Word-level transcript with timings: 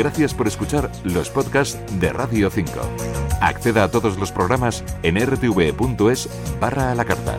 Gracias 0.00 0.32
por 0.32 0.48
escuchar 0.48 0.90
los 1.04 1.28
podcasts 1.28 1.78
de 2.00 2.10
Radio 2.10 2.48
5. 2.48 2.72
Acceda 3.42 3.84
a 3.84 3.90
todos 3.90 4.16
los 4.16 4.32
programas 4.32 4.82
en 5.02 5.20
rtv.es 5.20 6.26
barra 6.58 6.90
a 6.90 6.94
la 6.94 7.04
carta. 7.04 7.36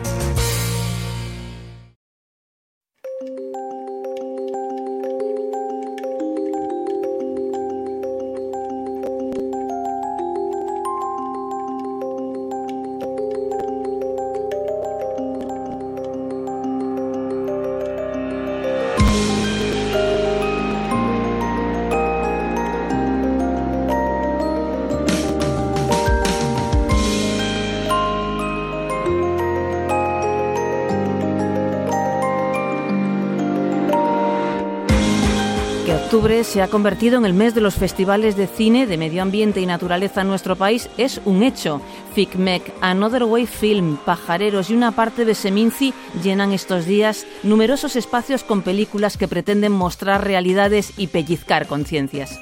Se 36.52 36.60
ha 36.60 36.68
convertido 36.68 37.16
en 37.16 37.24
el 37.24 37.32
mes 37.32 37.54
de 37.54 37.62
los 37.62 37.76
festivales 37.76 38.36
de 38.36 38.46
cine, 38.46 38.86
de 38.86 38.98
medio 38.98 39.22
ambiente 39.22 39.62
y 39.62 39.64
naturaleza 39.64 40.20
en 40.20 40.28
nuestro 40.28 40.54
país 40.54 40.90
es 40.98 41.18
un 41.24 41.42
hecho. 41.42 41.80
FICMEC, 42.14 42.74
Another 42.82 43.24
Way 43.24 43.46
Film, 43.46 43.96
Pajareros 43.96 44.68
y 44.68 44.74
una 44.74 44.92
parte 44.92 45.24
de 45.24 45.34
Seminci 45.34 45.94
llenan 46.22 46.52
estos 46.52 46.84
días 46.84 47.26
numerosos 47.42 47.96
espacios 47.96 48.44
con 48.44 48.60
películas 48.60 49.16
que 49.16 49.28
pretenden 49.28 49.72
mostrar 49.72 50.26
realidades 50.26 50.92
y 50.98 51.06
pellizcar 51.06 51.66
conciencias. 51.66 52.38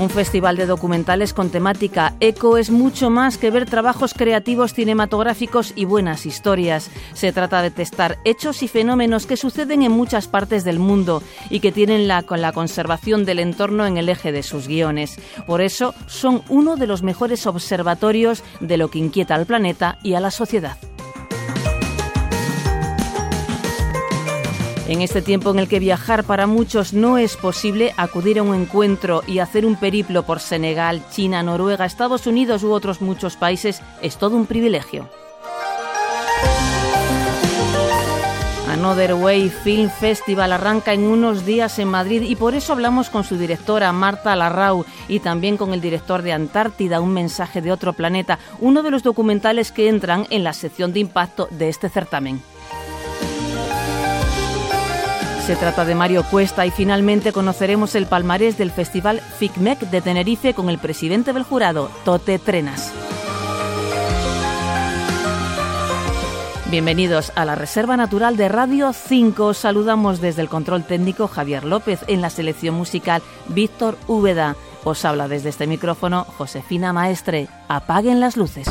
Un 0.00 0.08
festival 0.08 0.56
de 0.56 0.64
documentales 0.64 1.34
con 1.34 1.50
temática 1.50 2.14
eco 2.20 2.56
es 2.56 2.70
mucho 2.70 3.10
más 3.10 3.36
que 3.36 3.50
ver 3.50 3.68
trabajos 3.68 4.14
creativos 4.14 4.72
cinematográficos 4.72 5.74
y 5.76 5.84
buenas 5.84 6.24
historias. 6.24 6.90
Se 7.12 7.34
trata 7.34 7.60
de 7.60 7.70
testar 7.70 8.16
hechos 8.24 8.62
y 8.62 8.68
fenómenos 8.68 9.26
que 9.26 9.36
suceden 9.36 9.82
en 9.82 9.92
muchas 9.92 10.26
partes 10.26 10.64
del 10.64 10.78
mundo 10.78 11.22
y 11.50 11.60
que 11.60 11.70
tienen 11.70 12.08
la, 12.08 12.22
con 12.22 12.40
la 12.40 12.52
conservación 12.52 13.26
del 13.26 13.40
entorno 13.40 13.84
en 13.84 13.98
el 13.98 14.08
eje 14.08 14.32
de 14.32 14.42
sus 14.42 14.68
guiones. 14.68 15.18
Por 15.46 15.60
eso 15.60 15.94
son 16.06 16.44
uno 16.48 16.76
de 16.76 16.86
los 16.86 17.02
mejores 17.02 17.46
observatorios 17.46 18.42
de 18.60 18.78
lo 18.78 18.88
que 18.88 19.00
inquieta 19.00 19.34
al 19.34 19.44
planeta 19.44 19.98
y 20.02 20.14
a 20.14 20.20
la 20.20 20.30
sociedad. 20.30 20.78
En 24.90 25.02
este 25.02 25.22
tiempo 25.22 25.52
en 25.52 25.60
el 25.60 25.68
que 25.68 25.78
viajar 25.78 26.24
para 26.24 26.48
muchos 26.48 26.92
no 26.92 27.16
es 27.16 27.36
posible, 27.36 27.94
acudir 27.96 28.40
a 28.40 28.42
un 28.42 28.56
encuentro 28.56 29.22
y 29.24 29.38
hacer 29.38 29.64
un 29.64 29.76
periplo 29.76 30.24
por 30.24 30.40
Senegal, 30.40 31.04
China, 31.12 31.44
Noruega, 31.44 31.84
Estados 31.84 32.26
Unidos 32.26 32.64
u 32.64 32.72
otros 32.72 33.00
muchos 33.00 33.36
países 33.36 33.82
es 34.02 34.16
todo 34.16 34.34
un 34.34 34.46
privilegio. 34.46 35.08
Another 38.68 39.14
Way 39.14 39.50
Film 39.50 39.90
Festival 39.90 40.52
arranca 40.52 40.92
en 40.92 41.04
unos 41.04 41.46
días 41.46 41.78
en 41.78 41.86
Madrid 41.86 42.22
y 42.22 42.34
por 42.34 42.56
eso 42.56 42.72
hablamos 42.72 43.10
con 43.10 43.22
su 43.22 43.38
directora 43.38 43.92
Marta 43.92 44.34
Larrau 44.34 44.84
y 45.06 45.20
también 45.20 45.56
con 45.56 45.72
el 45.72 45.80
director 45.80 46.22
de 46.22 46.32
Antártida, 46.32 47.00
Un 47.00 47.12
mensaje 47.12 47.62
de 47.62 47.70
otro 47.70 47.92
planeta, 47.92 48.40
uno 48.58 48.82
de 48.82 48.90
los 48.90 49.04
documentales 49.04 49.70
que 49.70 49.88
entran 49.88 50.26
en 50.30 50.42
la 50.42 50.52
sección 50.52 50.92
de 50.92 50.98
impacto 50.98 51.46
de 51.52 51.68
este 51.68 51.88
certamen. 51.88 52.42
Se 55.50 55.56
trata 55.56 55.84
de 55.84 55.96
Mario 55.96 56.22
Cuesta 56.22 56.64
y 56.64 56.70
finalmente 56.70 57.32
conoceremos 57.32 57.96
el 57.96 58.06
palmarés 58.06 58.56
del 58.56 58.70
Festival 58.70 59.20
FICMEC 59.20 59.80
de 59.80 60.00
Tenerife 60.00 60.54
con 60.54 60.70
el 60.70 60.78
presidente 60.78 61.32
del 61.32 61.42
jurado, 61.42 61.90
Tote 62.04 62.38
Trenas. 62.38 62.92
Bienvenidos 66.70 67.32
a 67.34 67.44
la 67.44 67.56
Reserva 67.56 67.96
Natural 67.96 68.36
de 68.36 68.48
Radio 68.48 68.92
5. 68.92 69.52
Saludamos 69.52 70.20
desde 70.20 70.42
el 70.42 70.48
control 70.48 70.84
técnico 70.84 71.26
Javier 71.26 71.64
López, 71.64 72.04
en 72.06 72.20
la 72.20 72.30
selección 72.30 72.76
musical 72.76 73.20
Víctor 73.48 73.98
Úbeda. 74.06 74.54
Os 74.84 75.04
habla 75.04 75.26
desde 75.26 75.48
este 75.48 75.66
micrófono 75.66 76.26
Josefina 76.38 76.92
Maestre. 76.92 77.48
Apaguen 77.66 78.20
las 78.20 78.36
luces. 78.36 78.68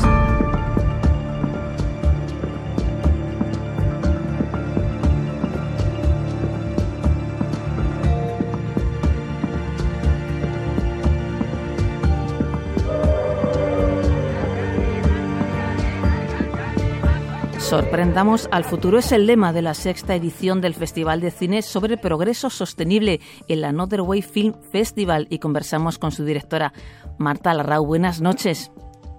Sorprendamos 17.70 18.50
al 18.52 18.64
futuro 18.64 18.98
es 18.98 19.12
el 19.12 19.28
lema 19.28 19.54
de 19.54 19.62
la 19.62 19.76
sexta 19.76 20.16
edición 20.16 20.60
del 20.60 20.74
Festival 20.74 21.22
de 21.22 21.30
Cine 21.30 21.62
sobre 21.62 21.98
progreso 21.98 22.50
sostenible, 22.50 23.20
el 23.48 23.64
Another 23.64 24.02
Way 24.02 24.24
Film 24.24 24.56
Festival, 24.72 25.28
y 25.30 25.38
conversamos 25.38 26.00
con 26.00 26.10
su 26.10 26.26
directora, 26.26 26.74
Marta 27.20 27.54
Larrau. 27.54 27.86
Buenas 27.86 28.22
noches. 28.22 28.72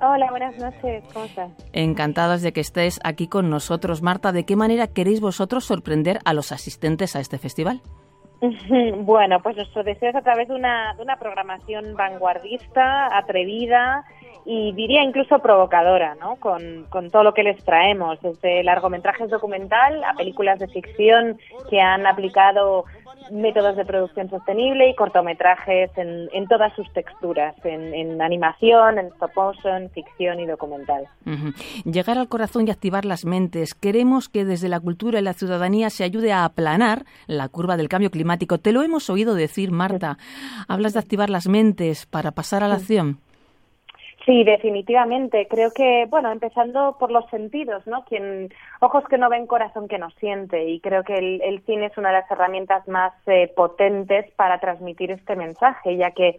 Hola, 0.03 0.27
buenas 0.31 0.59
noches. 0.59 1.05
¿Cómo 1.13 1.27
estás? 1.27 1.53
Encantados 1.73 2.43
de 2.43 2.53
que 2.53 2.61
estés 2.61 2.99
aquí 3.05 3.29
con 3.29 3.51
nosotros. 3.51 4.03
Marta, 4.03 4.33
¿de 4.33 4.45
qué 4.45 4.57
manera 4.57 4.89
queréis 4.89 5.21
vosotros 5.21 5.65
sorprender 5.65 6.19
a 6.25 6.35
los 6.35 6.51
asistentes 6.51 7.15
a 7.15 7.21
este 7.21 7.39
festival? 7.39 7.83
Bueno, 9.05 9.41
pues 9.43 9.55
nuestro 9.55 9.85
deseo 9.85 10.11
es 10.11 10.17
a 10.17 10.23
través 10.23 10.49
de 10.49 10.57
una, 10.57 10.95
de 10.95 11.03
una 11.03 11.19
programación 11.21 11.95
vanguardista, 11.95 13.17
atrevida, 13.17 14.05
y 14.45 14.73
diría 14.73 15.03
incluso 15.03 15.39
provocadora, 15.41 16.15
¿no? 16.15 16.37
Con, 16.37 16.87
con, 16.89 17.11
todo 17.11 17.23
lo 17.23 17.35
que 17.35 17.43
les 17.43 17.63
traemos, 17.65 18.21
desde 18.21 18.65
largometrajes 18.65 19.31
documental 19.31 20.03
a 20.05 20.15
películas 20.15 20.59
de 20.59 20.69
ficción 20.69 21.39
que 21.69 21.81
han 21.81 22.07
aplicado 22.07 22.85
métodos 23.31 23.77
de 23.77 23.85
producción 23.85 24.29
sostenible 24.29 24.89
y 24.89 24.95
cortometrajes 24.95 25.91
en, 25.97 26.29
en 26.33 26.47
todas 26.49 26.75
sus 26.75 26.91
texturas, 26.93 27.55
en, 27.65 28.21
animación, 28.21 28.99
en 28.99 29.07
stop 29.07 29.31
motion, 29.37 29.89
ficción 29.91 30.41
y 30.41 30.47
documental. 30.47 31.07
Llegar 31.85 32.19
al 32.19 32.29
corazón 32.29 32.67
y 32.67 32.71
activar 32.71 33.05
las 33.05 33.25
mentes. 33.25 33.75
Queremos 33.75 34.29
que 34.29 34.45
desde 34.45 34.69
la 34.69 34.81
cultura 34.81 35.21
y 35.21 35.23
la 35.23 35.33
ciudadanía 35.33 35.91
se 35.91 36.05
ayude 36.05 36.33
a 36.33 36.45
aplanar 36.45 37.05
la 37.27 37.49
curva 37.49 37.77
del 37.77 37.89
cambio 37.89 38.11
climático. 38.11 38.59
Te 38.59 38.73
lo 38.73 38.83
hemos 38.83 39.09
oído 39.11 39.35
decir, 39.35 39.71
Marta. 39.71 40.19
Hablas 40.69 40.95
de 40.95 41.01
activar 41.01 41.31
las 41.31 41.49
mentes 41.49 42.07
para 42.07 42.33
pasar 42.33 42.63
a 42.63 42.69
la 42.69 42.75
acción. 42.75 43.19
Sí, 44.27 44.45
definitivamente. 44.45 45.47
Creo 45.49 45.71
que, 45.71 46.07
bueno, 46.11 46.31
empezando 46.31 46.97
por 46.99 47.11
los 47.11 47.29
sentidos, 47.31 47.87
¿no? 47.87 48.05
Quien, 48.05 48.51
ojos 48.81 49.05
que 49.09 49.17
no 49.17 49.31
ven, 49.31 49.47
corazón 49.47 49.89
que 49.89 49.99
no 49.99 50.11
siente. 50.13 50.69
Y 50.69 50.81
creo 50.81 51.05
que 51.05 51.17
el, 51.17 51.63
cine 51.65 51.87
es 51.87 51.97
una 51.97 52.09
de 52.11 52.21
las 52.21 52.31
herramientas 52.31 52.87
más 52.87 53.15
eh, 53.27 53.51
potentes 53.57 54.31
para 54.37 54.61
transmitir 54.61 55.11
este 55.11 55.37
mensaje, 55.37 55.97
ya 55.97 56.11
que 56.11 56.39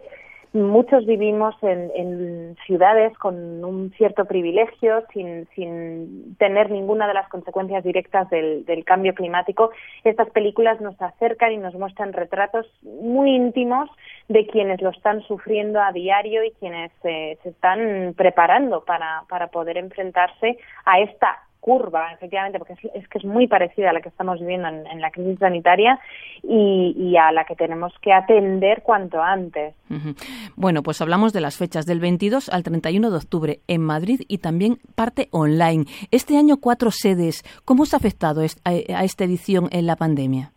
muchos 0.52 1.06
vivimos 1.06 1.54
en, 1.62 2.56
ciudades 2.66 3.16
con 3.18 3.64
un 3.64 3.90
cierto 3.96 4.26
privilegio, 4.26 5.04
sin, 5.12 5.48
sin, 5.54 6.36
tener 6.36 6.70
ninguna 6.70 7.08
de 7.08 7.14
las 7.14 7.28
consecuencias 7.28 7.82
directas 7.82 8.28
del, 8.30 8.64
cambio 8.84 9.14
climático. 9.14 9.70
Estas 10.04 10.28
películas 10.30 10.80
nos 10.80 11.00
acercan 11.00 11.52
y 11.52 11.56
nos 11.56 11.74
muestran 11.74 12.12
retratos 12.12 12.66
muy 12.82 13.34
íntimos 13.34 13.90
de 14.28 14.46
quienes 14.46 14.80
lo 14.80 14.90
están 14.90 15.22
sufriendo 15.22 15.80
a 15.80 15.92
diario 15.92 16.44
y 16.44 16.52
quienes 16.52 16.92
eh, 17.04 17.38
se 17.42 17.48
están 17.50 18.14
preparando 18.16 18.84
para, 18.84 19.24
para 19.28 19.48
poder 19.48 19.76
enfrentarse 19.76 20.58
a 20.84 21.00
esta 21.00 21.38
curva, 21.62 22.12
efectivamente, 22.12 22.58
porque 22.58 22.74
es, 22.92 23.08
que 23.08 23.18
es 23.18 23.24
muy 23.24 23.46
parecida 23.46 23.90
a 23.90 23.92
la 23.92 24.00
que 24.00 24.08
estamos 24.08 24.40
viviendo 24.40 24.66
en, 24.66 25.00
la 25.00 25.12
crisis 25.12 25.38
sanitaria 25.38 25.98
y, 26.42 27.16
a 27.16 27.30
la 27.30 27.44
que 27.44 27.54
tenemos 27.54 27.94
que 28.02 28.12
atender 28.12 28.82
cuanto 28.82 29.22
antes. 29.22 29.72
Bueno, 30.56 30.82
pues 30.82 31.00
hablamos 31.00 31.32
de 31.32 31.40
las 31.40 31.56
fechas 31.56 31.86
del 31.86 32.00
22 32.00 32.48
al 32.48 32.64
31 32.64 33.12
de 33.12 33.16
octubre 33.16 33.60
en 33.68 33.80
Madrid 33.80 34.22
y 34.26 34.38
también 34.38 34.78
parte 34.96 35.28
online. 35.30 35.84
Este 36.10 36.36
año 36.36 36.56
cuatro 36.56 36.90
sedes. 36.90 37.44
¿Cómo 37.64 37.86
se 37.86 37.94
ha 37.94 37.98
afectado 37.98 38.40
a 38.40 39.04
esta 39.04 39.24
edición 39.24 39.68
en 39.70 39.86
la 39.86 39.94
pandemia? 39.94 40.50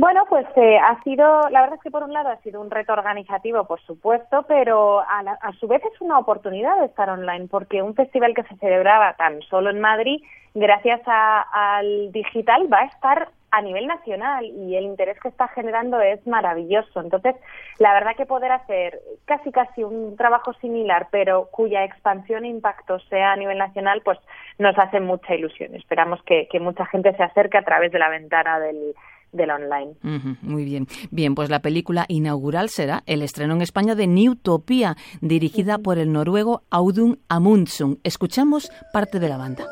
Bueno, 0.00 0.26
pues 0.28 0.46
eh, 0.54 0.78
ha 0.78 1.02
sido, 1.02 1.50
la 1.50 1.60
verdad 1.60 1.74
es 1.74 1.82
que 1.82 1.90
por 1.90 2.04
un 2.04 2.12
lado 2.12 2.28
ha 2.28 2.40
sido 2.42 2.60
un 2.60 2.70
reto 2.70 2.92
organizativo, 2.92 3.64
por 3.64 3.80
supuesto, 3.80 4.44
pero 4.46 5.00
a, 5.00 5.18
a, 5.40 5.52
su 5.54 5.66
vez 5.66 5.82
es 5.92 6.00
una 6.00 6.20
oportunidad 6.20 6.78
de 6.78 6.86
estar 6.86 7.10
online, 7.10 7.48
porque 7.50 7.82
un 7.82 7.96
festival 7.96 8.32
que 8.32 8.44
se 8.44 8.56
celebraba 8.58 9.14
tan 9.14 9.42
solo 9.42 9.70
en 9.70 9.80
Madrid, 9.80 10.22
gracias 10.54 11.00
al 11.04 12.12
digital, 12.12 12.72
va 12.72 12.82
a 12.82 12.84
estar 12.84 13.28
a 13.50 13.60
nivel 13.60 13.88
nacional 13.88 14.44
y 14.44 14.76
el 14.76 14.84
interés 14.84 15.18
que 15.20 15.28
está 15.28 15.48
generando 15.48 16.00
es 16.00 16.24
maravilloso. 16.28 17.00
Entonces, 17.00 17.34
la 17.80 17.92
verdad 17.92 18.14
que 18.14 18.26
poder 18.26 18.52
hacer 18.52 19.00
casi 19.24 19.50
casi 19.50 19.82
un 19.82 20.16
trabajo 20.16 20.52
similar, 20.60 21.08
pero 21.10 21.48
cuya 21.50 21.82
expansión 21.82 22.44
e 22.44 22.48
impacto 22.48 23.00
sea 23.08 23.32
a 23.32 23.36
nivel 23.36 23.58
nacional, 23.58 24.02
pues 24.04 24.20
nos 24.58 24.78
hace 24.78 25.00
mucha 25.00 25.34
ilusión. 25.34 25.74
Esperamos 25.74 26.22
que, 26.22 26.46
que 26.48 26.60
mucha 26.60 26.86
gente 26.86 27.16
se 27.16 27.22
acerque 27.24 27.58
a 27.58 27.64
través 27.64 27.90
de 27.90 27.98
la 27.98 28.10
ventana 28.10 28.60
del 28.60 28.94
del 29.32 29.50
online. 29.50 29.94
muy 30.42 30.64
bien. 30.64 30.86
Bien, 31.10 31.34
pues 31.34 31.50
la 31.50 31.60
película 31.60 32.04
inaugural 32.08 32.68
será 32.68 33.02
el 33.06 33.22
estreno 33.22 33.54
en 33.54 33.62
España 33.62 33.94
de 33.94 34.06
Newtopia, 34.06 34.96
dirigida 35.20 35.78
por 35.78 35.98
el 35.98 36.12
noruego 36.12 36.62
Audun 36.70 37.18
Amundsen. 37.28 37.98
Escuchamos 38.04 38.70
parte 38.92 39.20
de 39.20 39.28
la 39.28 39.36
banda. 39.36 39.66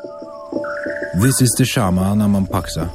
This 1.21 1.41
is 1.41 1.49
the 1.57 1.65
shaman 1.65 2.21
Amampaksa. 2.21 2.91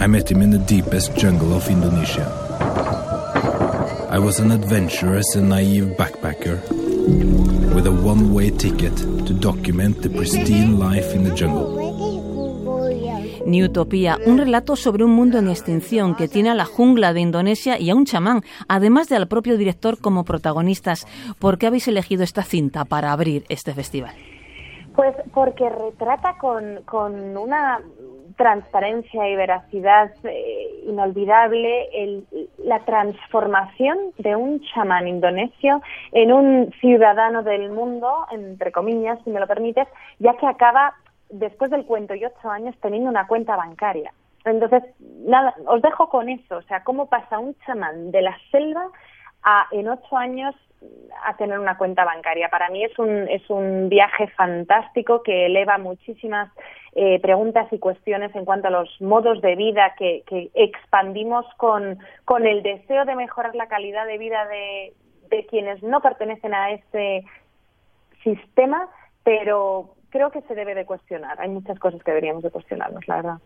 I 0.00 0.06
met 0.06 0.30
him 0.30 0.42
in 0.42 0.50
the 0.50 0.58
deepest 0.58 1.16
jungle 1.16 1.54
of 1.54 1.68
Indonesia. 1.68 2.26
I 4.10 4.18
was 4.18 4.38
an 4.38 4.52
adventurous 4.52 5.34
and 5.34 5.48
naive 5.48 5.96
backpacker 5.98 6.60
with 7.74 7.86
a 7.86 7.92
one-way 7.92 8.50
ticket 8.50 8.96
to 8.96 9.34
document 9.34 10.02
the 10.02 10.10
pristine 10.10 10.78
life 10.78 11.14
in 11.14 11.24
the 11.24 11.34
jungle. 11.34 12.07
Newtopia, 13.48 14.18
un 14.26 14.38
relato 14.38 14.76
sobre 14.76 15.04
un 15.04 15.12
mundo 15.12 15.38
en 15.38 15.48
extinción 15.48 16.14
que 16.14 16.28
tiene 16.28 16.50
a 16.50 16.54
la 16.54 16.66
jungla 16.66 17.12
de 17.12 17.20
Indonesia 17.20 17.78
y 17.78 17.90
a 17.90 17.94
un 17.94 18.04
chamán, 18.04 18.42
además 18.68 19.08
de 19.08 19.16
al 19.16 19.26
propio 19.26 19.56
director 19.56 20.00
como 20.00 20.24
protagonistas. 20.24 21.06
¿Por 21.40 21.58
qué 21.58 21.66
habéis 21.66 21.88
elegido 21.88 22.22
esta 22.22 22.42
cinta 22.42 22.84
para 22.84 23.12
abrir 23.12 23.44
este 23.48 23.72
festival? 23.72 24.14
Pues 24.94 25.14
porque 25.32 25.68
retrata 25.70 26.36
con, 26.38 26.82
con 26.84 27.36
una 27.36 27.80
transparencia 28.38 29.28
y 29.28 29.36
veracidad 29.36 30.12
eh, 30.24 30.84
inolvidable 30.86 32.24
la 32.58 32.78
transformación 32.80 33.98
de 34.18 34.36
un 34.36 34.60
chamán 34.72 35.08
indonesio 35.08 35.82
en 36.12 36.32
un 36.32 36.72
ciudadano 36.80 37.42
del 37.42 37.70
mundo, 37.70 38.26
entre 38.30 38.72
comillas, 38.72 39.18
si 39.24 39.30
me 39.30 39.40
lo 39.40 39.46
permites, 39.46 39.88
ya 40.20 40.34
que 40.34 40.46
acaba, 40.46 40.94
después 41.30 41.70
del 41.70 41.84
cuento 41.84 42.14
y 42.14 42.24
ocho 42.24 42.50
años, 42.50 42.74
teniendo 42.80 43.10
una 43.10 43.26
cuenta 43.26 43.56
bancaria. 43.56 44.12
Entonces, 44.44 44.82
nada, 45.26 45.54
os 45.66 45.82
dejo 45.82 46.08
con 46.08 46.28
eso, 46.28 46.58
o 46.58 46.62
sea, 46.62 46.84
cómo 46.84 47.06
pasa 47.06 47.38
un 47.38 47.54
chamán 47.66 48.10
de 48.10 48.22
la 48.22 48.36
selva 48.50 48.86
a 49.42 49.66
en 49.72 49.88
ocho 49.88 50.16
años 50.16 50.54
a 51.24 51.36
tener 51.36 51.58
una 51.58 51.76
cuenta 51.76 52.04
bancaria. 52.04 52.48
Para 52.48 52.68
mí 52.70 52.84
es 52.84 52.96
un, 52.98 53.28
es 53.28 53.48
un 53.50 53.88
viaje 53.88 54.28
fantástico 54.28 55.22
que 55.22 55.46
eleva 55.46 55.76
muchísimas 55.78 56.50
eh, 56.94 57.20
preguntas 57.20 57.66
y 57.72 57.78
cuestiones 57.78 58.34
en 58.34 58.44
cuanto 58.44 58.68
a 58.68 58.70
los 58.70 59.00
modos 59.00 59.40
de 59.42 59.56
vida 59.56 59.94
que, 59.98 60.22
que 60.26 60.50
expandimos 60.54 61.46
con, 61.56 61.98
con 62.24 62.46
el 62.46 62.62
deseo 62.62 63.04
de 63.04 63.16
mejorar 63.16 63.54
la 63.56 63.66
calidad 63.66 64.06
de 64.06 64.18
vida 64.18 64.46
de, 64.46 64.94
de 65.30 65.46
quienes 65.46 65.82
no 65.82 66.00
pertenecen 66.00 66.54
a 66.54 66.70
ese 66.70 67.24
sistema, 68.22 68.88
pero 69.24 69.94
creo 70.10 70.30
que 70.30 70.40
se 70.42 70.54
debe 70.54 70.74
de 70.74 70.84
cuestionar. 70.84 71.40
Hay 71.40 71.48
muchas 71.48 71.78
cosas 71.78 72.02
que 72.02 72.10
deberíamos 72.10 72.42
de 72.42 72.50
cuestionarnos, 72.50 73.06
la 73.06 73.16
verdad. 73.16 73.38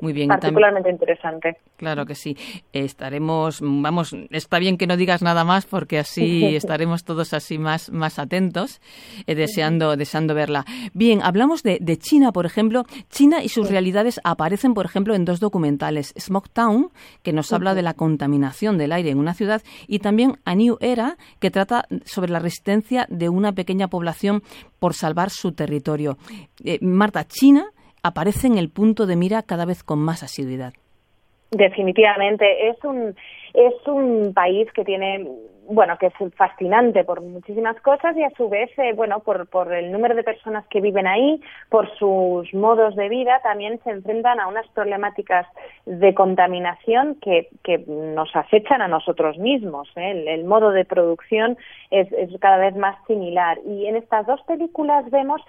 Muy 0.00 0.12
bien. 0.12 0.28
Particularmente 0.28 0.90
interesante. 0.90 1.56
Claro 1.76 2.06
que 2.06 2.14
sí. 2.14 2.36
Estaremos, 2.72 3.60
vamos, 3.62 4.14
está 4.30 4.58
bien 4.58 4.76
que 4.76 4.86
no 4.86 4.96
digas 4.96 5.22
nada 5.22 5.44
más 5.44 5.66
porque 5.66 5.98
así 5.98 6.44
estaremos 6.56 7.04
todos 7.04 7.32
así 7.32 7.58
más, 7.58 7.90
más 7.90 8.18
atentos, 8.18 8.80
eh, 9.26 9.34
deseando, 9.34 9.96
deseando 9.96 10.34
verla. 10.34 10.64
Bien, 10.92 11.20
hablamos 11.22 11.62
de, 11.62 11.78
de, 11.80 11.96
China, 11.98 12.32
por 12.32 12.46
ejemplo. 12.46 12.84
China 13.08 13.42
y 13.42 13.48
sus 13.48 13.70
realidades 13.70 14.20
aparecen, 14.24 14.74
por 14.74 14.86
ejemplo, 14.86 15.14
en 15.14 15.24
dos 15.24 15.40
documentales. 15.40 16.12
Smog 16.18 16.50
Town, 16.50 16.90
que 17.22 17.32
nos 17.32 17.52
habla 17.52 17.74
de 17.74 17.82
la 17.82 17.94
contaminación 17.94 18.78
del 18.78 18.92
aire 18.92 19.10
en 19.10 19.18
una 19.18 19.34
ciudad, 19.34 19.62
y 19.86 20.00
también 20.00 20.38
A 20.44 20.54
New 20.54 20.76
Era, 20.80 21.16
que 21.38 21.50
trata 21.50 21.86
sobre 22.04 22.30
la 22.30 22.38
resistencia 22.38 23.06
de 23.08 23.28
una 23.28 23.52
pequeña 23.52 23.88
población 23.88 24.42
por 24.80 24.94
salvar 24.94 25.30
su 25.30 25.52
territorio. 25.52 26.16
Eh, 26.64 26.78
Marta, 26.80 27.24
China 27.28 27.66
aparece 28.02 28.48
en 28.48 28.58
el 28.58 28.70
punto 28.70 29.06
de 29.06 29.14
mira 29.14 29.42
cada 29.42 29.64
vez 29.64 29.84
con 29.84 30.00
más 30.00 30.24
asiduidad. 30.24 30.72
Definitivamente, 31.52 32.68
es 32.68 32.82
un, 32.84 33.14
es 33.54 33.74
un 33.86 34.32
país 34.34 34.70
que 34.72 34.84
tiene 34.84 35.26
bueno, 35.70 35.96
que 35.98 36.06
es 36.06 36.14
fascinante 36.34 37.04
por 37.04 37.20
muchísimas 37.20 37.80
cosas 37.80 38.16
y 38.16 38.24
a 38.24 38.30
su 38.30 38.48
vez, 38.48 38.70
eh, 38.76 38.92
bueno, 38.92 39.20
por, 39.20 39.46
por 39.48 39.72
el 39.72 39.92
número 39.92 40.16
de 40.16 40.24
personas 40.24 40.66
que 40.66 40.80
viven 40.80 41.06
ahí, 41.06 41.40
por 41.68 41.88
sus 41.96 42.52
modos 42.52 42.96
de 42.96 43.08
vida, 43.08 43.40
también 43.42 43.80
se 43.84 43.90
enfrentan 43.90 44.40
a 44.40 44.48
unas 44.48 44.66
problemáticas 44.68 45.46
de 45.86 46.12
contaminación 46.12 47.16
que, 47.22 47.48
que 47.62 47.78
nos 47.86 48.34
acechan 48.34 48.82
a 48.82 48.88
nosotros 48.88 49.38
mismos. 49.38 49.88
¿eh? 49.94 50.10
El, 50.10 50.28
el, 50.28 50.44
modo 50.44 50.72
de 50.72 50.84
producción 50.84 51.56
es, 51.90 52.12
es 52.12 52.30
cada 52.40 52.56
vez 52.56 52.74
más 52.74 52.96
similar. 53.06 53.58
Y 53.64 53.86
en 53.86 53.94
estas 53.94 54.26
dos 54.26 54.42
películas 54.42 55.08
vemos 55.10 55.40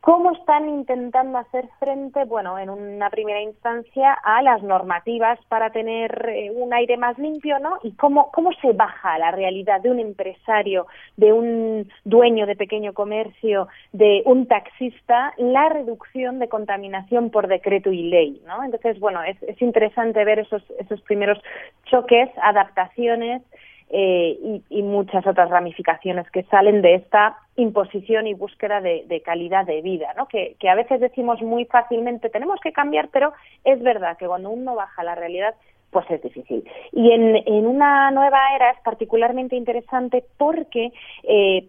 ¿Cómo 0.00 0.30
están 0.30 0.68
intentando 0.68 1.38
hacer 1.38 1.68
frente, 1.80 2.24
bueno, 2.24 2.56
en 2.58 2.70
una 2.70 3.10
primera 3.10 3.42
instancia, 3.42 4.12
a 4.12 4.42
las 4.42 4.62
normativas 4.62 5.40
para 5.48 5.70
tener 5.70 6.28
eh, 6.28 6.52
un 6.54 6.72
aire 6.72 6.96
más 6.96 7.18
limpio, 7.18 7.58
¿no? 7.58 7.78
Y 7.82 7.92
cómo, 7.92 8.30
cómo 8.30 8.52
se 8.62 8.72
baja 8.72 9.18
la 9.18 9.32
realidad 9.32 9.80
de 9.80 9.90
un 9.90 9.98
empresario, 9.98 10.86
de 11.16 11.32
un 11.32 11.90
dueño 12.04 12.46
de 12.46 12.54
pequeño 12.54 12.94
comercio, 12.94 13.66
de 13.92 14.22
un 14.24 14.46
taxista, 14.46 15.34
la 15.36 15.68
reducción 15.68 16.38
de 16.38 16.48
contaminación 16.48 17.30
por 17.30 17.48
decreto 17.48 17.90
y 17.90 18.04
ley, 18.04 18.40
¿no? 18.46 18.62
Entonces, 18.62 19.00
bueno, 19.00 19.22
es, 19.24 19.42
es 19.42 19.60
interesante 19.60 20.24
ver 20.24 20.38
esos, 20.38 20.62
esos 20.78 21.00
primeros 21.02 21.38
choques, 21.86 22.30
adaptaciones, 22.40 23.42
eh, 23.90 24.60
y, 24.68 24.82
muchas 24.82 25.26
otras 25.26 25.48
ramificaciones 25.48 26.30
que 26.30 26.42
salen 26.44 26.82
de 26.82 26.94
esta 26.94 27.38
imposición 27.56 28.26
y 28.26 28.34
búsqueda 28.34 28.80
de, 28.80 29.22
calidad 29.24 29.64
de 29.64 29.80
vida, 29.80 30.12
¿no? 30.16 30.26
Que, 30.28 30.56
a 30.68 30.74
veces 30.74 31.00
decimos 31.00 31.40
muy 31.40 31.64
fácilmente 31.64 32.28
tenemos 32.28 32.60
que 32.60 32.72
cambiar, 32.72 33.08
pero 33.10 33.32
es 33.64 33.82
verdad 33.82 34.18
que 34.18 34.26
cuando 34.26 34.50
uno 34.50 34.74
baja 34.74 35.02
la 35.02 35.14
realidad 35.14 35.54
pues 35.90 36.04
es 36.10 36.22
difícil. 36.22 36.68
Y 36.92 37.12
en, 37.12 37.66
una 37.66 38.10
nueva 38.10 38.38
era 38.54 38.72
es 38.72 38.80
particularmente 38.80 39.56
interesante 39.56 40.22
porque 40.36 40.92
eh, 41.22 41.66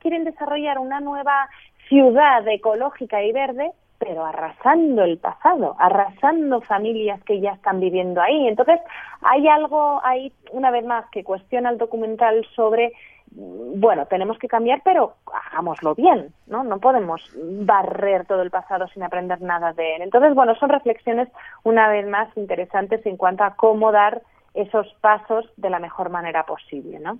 quieren 0.00 0.24
desarrollar 0.24 0.78
una 0.78 1.00
nueva 1.00 1.48
ciudad 1.88 2.48
ecológica 2.48 3.22
y 3.22 3.32
verde 3.32 3.72
pero 4.04 4.24
arrasando 4.24 5.02
el 5.02 5.18
pasado, 5.18 5.76
arrasando 5.78 6.60
familias 6.60 7.22
que 7.24 7.40
ya 7.40 7.52
están 7.52 7.80
viviendo 7.80 8.20
ahí. 8.20 8.46
Entonces, 8.46 8.80
hay 9.22 9.48
algo 9.48 10.00
ahí, 10.04 10.32
una 10.52 10.70
vez 10.70 10.84
más, 10.84 11.06
que 11.10 11.24
cuestiona 11.24 11.70
el 11.70 11.78
documental 11.78 12.46
sobre, 12.54 12.92
bueno, 13.30 14.06
tenemos 14.06 14.38
que 14.38 14.48
cambiar, 14.48 14.82
pero 14.84 15.14
hagámoslo 15.32 15.94
bien, 15.94 16.34
¿no? 16.46 16.64
No 16.64 16.78
podemos 16.80 17.22
barrer 17.34 18.26
todo 18.26 18.42
el 18.42 18.50
pasado 18.50 18.86
sin 18.88 19.02
aprender 19.02 19.40
nada 19.40 19.72
de 19.72 19.96
él. 19.96 20.02
Entonces, 20.02 20.34
bueno, 20.34 20.54
son 20.56 20.68
reflexiones, 20.68 21.28
una 21.62 21.88
vez 21.88 22.06
más, 22.06 22.28
interesantes 22.36 23.04
en 23.06 23.16
cuanto 23.16 23.44
a 23.44 23.56
cómo 23.56 23.90
dar 23.90 24.20
esos 24.54 24.86
pasos 25.00 25.44
de 25.56 25.68
la 25.68 25.80
mejor 25.80 26.10
manera 26.10 26.46
posible, 26.46 27.00
¿no? 27.00 27.18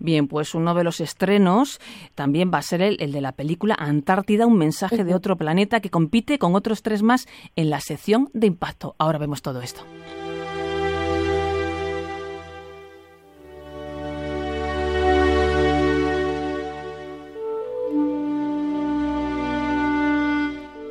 Bien, 0.00 0.26
pues 0.26 0.54
uno 0.54 0.74
de 0.74 0.84
los 0.84 1.00
estrenos 1.00 1.80
también 2.14 2.50
va 2.52 2.58
a 2.58 2.62
ser 2.62 2.82
el, 2.82 2.96
de 2.96 3.20
la 3.20 3.32
película 3.32 3.76
Antártida, 3.78 4.46
un 4.46 4.58
mensaje 4.58 5.04
de 5.04 5.14
otro 5.14 5.36
planeta 5.36 5.80
que 5.80 5.90
compite 5.90 6.38
con 6.38 6.54
otros 6.54 6.82
tres 6.82 7.02
más 7.02 7.26
en 7.54 7.70
la 7.70 7.80
sección 7.80 8.28
de 8.32 8.48
impacto. 8.48 8.96
Ahora 8.98 9.18
vemos 9.18 9.40
todo 9.40 9.62
esto. 9.62 9.82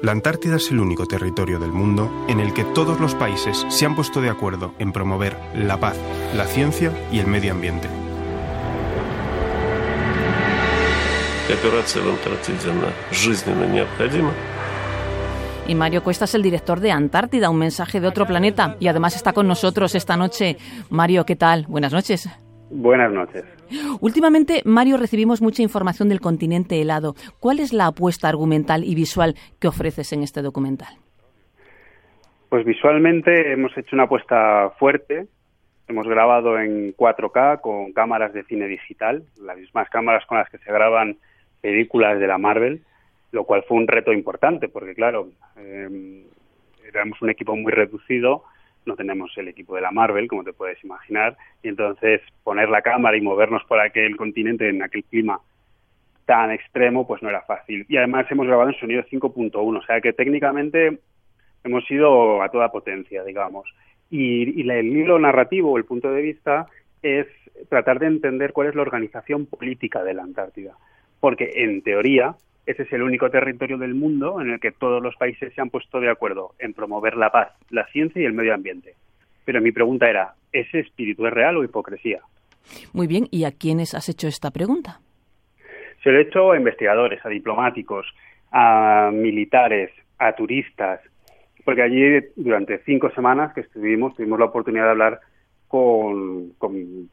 La 0.07 0.13
Antártida 0.13 0.55
es 0.55 0.71
el 0.71 0.79
único 0.79 1.05
territorio 1.05 1.59
del 1.59 1.73
mundo 1.73 2.09
en 2.29 2.39
el 2.39 2.53
que 2.53 2.63
todos 2.63 2.97
los 3.01 3.13
países 3.13 3.65
se 3.67 3.85
han 3.85 3.93
puesto 3.93 4.21
de 4.21 4.29
acuerdo 4.29 4.73
en 4.79 4.93
promover 4.93 5.37
la 5.53 5.81
paz, 5.81 5.97
la 6.33 6.45
ciencia 6.45 6.93
y 7.11 7.19
el 7.19 7.27
medio 7.27 7.51
ambiente. 7.51 7.89
Y 15.67 15.75
Mario 15.75 16.01
Cuesta 16.01 16.23
es 16.23 16.35
el 16.35 16.41
director 16.41 16.79
de 16.79 16.91
Antártida, 16.91 17.49
un 17.49 17.57
mensaje 17.57 17.99
de 17.99 18.07
otro 18.07 18.25
planeta, 18.25 18.77
y 18.79 18.87
además 18.87 19.13
está 19.13 19.33
con 19.33 19.45
nosotros 19.45 19.93
esta 19.93 20.15
noche. 20.15 20.57
Mario, 20.89 21.25
¿qué 21.25 21.35
tal? 21.35 21.65
Buenas 21.67 21.91
noches. 21.91 22.29
Buenas 22.69 23.11
noches. 23.11 23.45
Últimamente, 24.01 24.61
Mario, 24.65 24.97
recibimos 24.97 25.41
mucha 25.41 25.63
información 25.63 26.09
del 26.09 26.19
continente 26.19 26.81
helado. 26.81 27.15
¿Cuál 27.39 27.59
es 27.59 27.73
la 27.73 27.87
apuesta 27.87 28.27
argumental 28.27 28.83
y 28.83 28.93
visual 28.95 29.35
que 29.59 29.67
ofreces 29.67 30.11
en 30.13 30.23
este 30.23 30.41
documental? 30.41 30.89
Pues 32.49 32.65
visualmente 32.65 33.51
hemos 33.53 33.77
hecho 33.77 33.95
una 33.95 34.03
apuesta 34.03 34.71
fuerte. 34.79 35.27
Hemos 35.87 36.07
grabado 36.07 36.59
en 36.59 36.93
4K 36.93 37.61
con 37.61 37.93
cámaras 37.93 38.33
de 38.33 38.43
cine 38.43 38.67
digital, 38.67 39.23
las 39.41 39.57
mismas 39.57 39.89
cámaras 39.89 40.25
con 40.25 40.37
las 40.37 40.49
que 40.49 40.57
se 40.57 40.71
graban 40.71 41.17
películas 41.61 42.19
de 42.19 42.27
la 42.27 42.37
Marvel, 42.37 42.81
lo 43.31 43.45
cual 43.45 43.63
fue 43.67 43.77
un 43.77 43.87
reto 43.87 44.11
importante 44.11 44.67
porque, 44.67 44.93
claro, 44.93 45.29
eh, 45.57 46.25
éramos 46.87 47.21
un 47.21 47.29
equipo 47.29 47.55
muy 47.55 47.71
reducido 47.71 48.43
no 48.87 48.95
tenemos 48.95 49.31
el 49.37 49.49
equipo 49.49 49.75
de 49.75 49.81
la 49.81 49.91
Marvel, 49.91 50.27
como 50.27 50.43
te 50.43 50.53
puedes 50.53 50.83
imaginar, 50.83 51.37
y 51.61 51.69
entonces 51.69 52.21
poner 52.43 52.69
la 52.69 52.81
cámara 52.81 53.17
y 53.17 53.21
movernos 53.21 53.63
por 53.65 53.79
aquel 53.79 54.15
continente 54.15 54.69
en 54.69 54.81
aquel 54.81 55.03
clima 55.03 55.39
tan 56.25 56.51
extremo, 56.51 57.07
pues 57.07 57.21
no 57.21 57.29
era 57.29 57.41
fácil. 57.41 57.85
Y 57.87 57.97
además 57.97 58.25
hemos 58.29 58.47
grabado 58.47 58.69
en 58.69 58.79
sonido 58.79 59.03
5.1, 59.03 59.77
o 59.77 59.81
sea 59.83 60.01
que 60.01 60.13
técnicamente 60.13 60.99
hemos 61.63 61.89
ido 61.89 62.41
a 62.41 62.49
toda 62.49 62.71
potencia, 62.71 63.23
digamos. 63.23 63.69
Y, 64.09 64.61
y 64.61 64.69
el 64.69 64.87
hilo 64.87 65.19
narrativo, 65.19 65.77
el 65.77 65.85
punto 65.85 66.11
de 66.11 66.21
vista, 66.21 66.67
es 67.01 67.27
tratar 67.69 67.99
de 67.99 68.07
entender 68.07 68.53
cuál 68.53 68.67
es 68.67 68.75
la 68.75 68.81
organización 68.81 69.45
política 69.45 70.03
de 70.03 70.13
la 70.13 70.23
Antártida. 70.23 70.73
Porque, 71.19 71.51
en 71.55 71.81
teoría, 71.81 72.35
ese 72.67 72.83
es 72.83 72.91
el 72.91 73.01
único 73.01 73.29
territorio 73.29 73.77
del 73.77 73.95
mundo 73.95 74.41
en 74.41 74.51
el 74.51 74.59
que 74.59 74.73
todos 74.73 75.01
los 75.01 75.15
países 75.15 75.53
se 75.53 75.61
han 75.61 75.69
puesto 75.69 76.01
de 76.01 76.11
acuerdo 76.11 76.51
en 76.59 76.73
promover 76.73 77.15
la 77.15 77.31
paz, 77.31 77.53
la 77.69 77.87
ciencia 77.87 78.21
y 78.21 78.25
el 78.25 78.33
medio 78.33 78.53
ambiente. 78.53 78.93
Pero 79.45 79.61
mi 79.61 79.71
pregunta 79.71 80.09
era, 80.09 80.33
¿ese 80.51 80.81
espíritu 80.81 81.25
es 81.25 81.33
real 81.33 81.55
o 81.55 81.63
hipocresía? 81.63 82.19
Muy 82.91 83.07
bien, 83.07 83.29
¿y 83.31 83.45
a 83.45 83.51
quiénes 83.51 83.95
has 83.95 84.09
hecho 84.09 84.27
esta 84.27 84.51
pregunta? 84.51 84.99
Se 86.03 86.11
lo 86.11 86.19
he 86.19 86.23
hecho 86.23 86.51
a 86.51 86.57
investigadores, 86.57 87.25
a 87.25 87.29
diplomáticos, 87.29 88.05
a 88.51 89.11
militares, 89.13 89.89
a 90.19 90.33
turistas, 90.33 90.99
porque 91.63 91.83
allí 91.83 92.19
durante 92.35 92.79
cinco 92.79 93.09
semanas 93.11 93.53
que 93.53 93.61
estuvimos 93.61 94.13
tuvimos 94.17 94.39
la 94.39 94.45
oportunidad 94.45 94.83
de 94.83 94.91
hablar 94.91 95.19
con, 95.67 96.53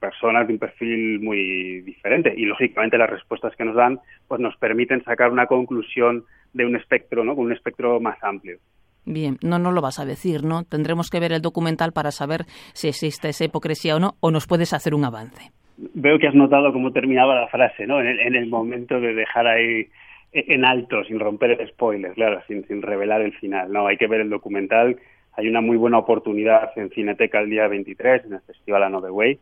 personas 0.00 0.46
de 0.46 0.54
un 0.54 0.58
perfil 0.58 1.20
muy 1.20 1.80
diferente 1.80 2.32
y 2.36 2.44
lógicamente 2.44 2.98
las 2.98 3.10
respuestas 3.10 3.54
que 3.56 3.64
nos 3.64 3.74
dan 3.74 3.98
pues 4.28 4.40
nos 4.40 4.56
permiten 4.56 5.02
sacar 5.04 5.30
una 5.30 5.46
conclusión 5.46 6.24
de 6.52 6.64
un 6.64 6.76
espectro, 6.76 7.24
¿no? 7.24 7.34
Con 7.34 7.46
un 7.46 7.52
espectro 7.52 8.00
más 8.00 8.22
amplio. 8.22 8.58
Bien, 9.06 9.36
no 9.42 9.58
nos 9.58 9.74
lo 9.74 9.82
vas 9.82 9.98
a 9.98 10.06
decir, 10.06 10.44
¿no? 10.44 10.64
Tendremos 10.64 11.10
que 11.10 11.20
ver 11.20 11.32
el 11.32 11.42
documental 11.42 11.92
para 11.92 12.10
saber 12.10 12.44
si 12.72 12.88
existe 12.88 13.28
esa 13.28 13.44
hipocresía 13.44 13.96
o 13.96 14.00
no, 14.00 14.12
o 14.20 14.30
nos 14.30 14.46
puedes 14.46 14.72
hacer 14.72 14.94
un 14.94 15.04
avance. 15.04 15.50
Veo 15.76 16.18
que 16.18 16.28
has 16.28 16.34
notado 16.34 16.72
cómo 16.72 16.92
terminaba 16.92 17.34
la 17.34 17.48
frase, 17.48 17.86
¿no? 17.86 18.00
En 18.00 18.06
el, 18.06 18.20
en 18.20 18.36
el 18.36 18.46
momento 18.46 19.00
de 19.00 19.12
dejar 19.12 19.46
ahí 19.46 19.88
en 20.34 20.64
alto, 20.64 21.04
sin 21.04 21.20
romper 21.20 21.52
el 21.52 21.68
spoiler, 21.68 22.12
claro, 22.12 22.40
sin, 22.46 22.66
sin 22.66 22.82
revelar 22.82 23.20
el 23.20 23.32
final. 23.34 23.72
No, 23.72 23.86
hay 23.86 23.96
que 23.96 24.08
ver 24.08 24.20
el 24.20 24.30
documental 24.30 24.96
hay 25.36 25.48
una 25.48 25.60
muy 25.60 25.76
buena 25.76 25.98
oportunidad 25.98 26.70
en 26.76 26.90
Cineteca 26.90 27.40
el 27.40 27.50
día 27.50 27.66
23, 27.68 28.26
en 28.26 28.34
el 28.34 28.40
Festival 28.40 28.84
Another 28.84 29.10
Way, 29.10 29.38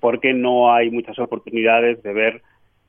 porque 0.00 0.32
no 0.32 0.72
hay 0.72 0.90
muchas 0.90 1.18
oportunidades 1.18 2.02
de 2.02 2.12
ver 2.12 2.42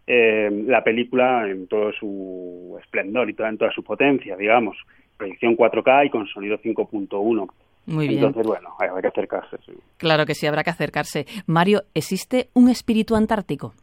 eh, 0.08 0.50
la 0.68 0.84
película 0.84 1.50
en 1.50 1.68
todo 1.68 1.92
su 1.94 2.78
esplendor 2.82 3.30
y 3.30 3.34
toda, 3.34 3.50
en 3.50 3.58
toda 3.58 3.72
su 3.72 3.84
potencia, 3.84 4.36
digamos. 4.36 4.78
Proyección 5.18 5.56
4K 5.56 6.08
y 6.08 6.10
con 6.10 6.28
sonido 6.28 6.58
5.1. 6.58 7.50
Muy 7.88 8.08
bien. 8.08 8.24
Entonces, 8.24 8.46
bueno, 8.46 8.70
habrá 8.80 9.02
que 9.02 9.08
acercarse. 9.08 9.58
Claro 9.98 10.26
que 10.26 10.34
sí, 10.34 10.48
habrá 10.48 10.64
que 10.64 10.72
acercarse. 10.72 11.26
Mario, 11.48 11.84
¿existe 11.94 12.50
un 12.54 12.70
espíritu 12.70 13.16
antártico? 13.16 13.74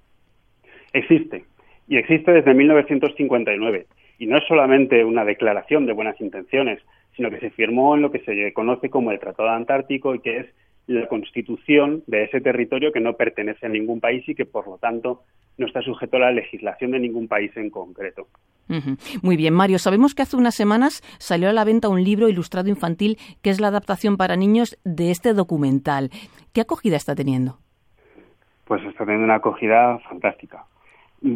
Existe. 0.93 1.45
Y 1.89 1.97
existe 1.97 2.33
desde 2.33 2.55
1959. 2.55 3.87
Y 4.19 4.27
no 4.27 4.39
es 4.39 4.45
solamente 4.47 5.05
una 5.05 5.25
declaración 5.25 5.87
de 5.87 5.93
buenas 5.93 6.21
intenciones, 6.21 6.81
sino 7.17 7.31
que 7.31 7.41
se 7.41 7.51
firmó 7.51 7.95
en 7.95 8.03
lo 8.03 8.11
que 8.11 8.21
se 8.21 8.53
conoce 8.53 8.91
como 8.91 9.11
el 9.11 9.21
Tratado 9.21 9.51
Antártico 9.51 10.15
y 10.15 10.21
que 10.21 10.39
es 10.39 10.47
la 10.87 11.07
constitución 11.07 12.03
de 12.07 12.25
ese 12.25 12.41
territorio 12.41 12.93
que 12.93 13.01
no 13.01 13.15
pertenece 13.15 13.67
a 13.67 13.69
ningún 13.69 14.01
país 14.01 14.29
y 14.29 14.35
que, 14.35 14.47
por 14.47 14.67
lo 14.67 14.79
tanto, 14.79 15.23
no 15.59 15.67
está 15.67 15.83
sujeto 15.83 16.17
a 16.17 16.21
la 16.21 16.33
legislación 16.33 16.93
de 16.93 17.01
ningún 17.01 17.29
país 17.29 17.57
en 17.57 17.71
concreto. 17.71 18.27
Muy 19.23 19.37
bien, 19.37 19.53
Mario. 19.53 19.79
Sabemos 19.79 20.15
que 20.15 20.23
hace 20.23 20.37
unas 20.37 20.55
semanas 20.55 21.03
salió 21.19 21.51
a 21.51 21.53
la 21.53 21.65
venta 21.65 21.89
un 21.89 22.03
libro 22.03 22.29
ilustrado 22.29 22.69
infantil 22.69 23.19
que 23.43 23.51
es 23.51 23.61
la 23.61 23.69
adaptación 23.69 24.17
para 24.17 24.37
niños 24.37 24.79
de 24.85 25.11
este 25.11 25.35
documental. 25.35 26.11
¿Qué 26.55 26.63
acogida 26.63 26.97
está 26.97 27.15
teniendo? 27.15 27.59
Pues 28.65 28.83
está 28.85 29.05
teniendo 29.05 29.25
una 29.25 29.37
acogida 29.37 29.99
fantástica, 30.09 30.65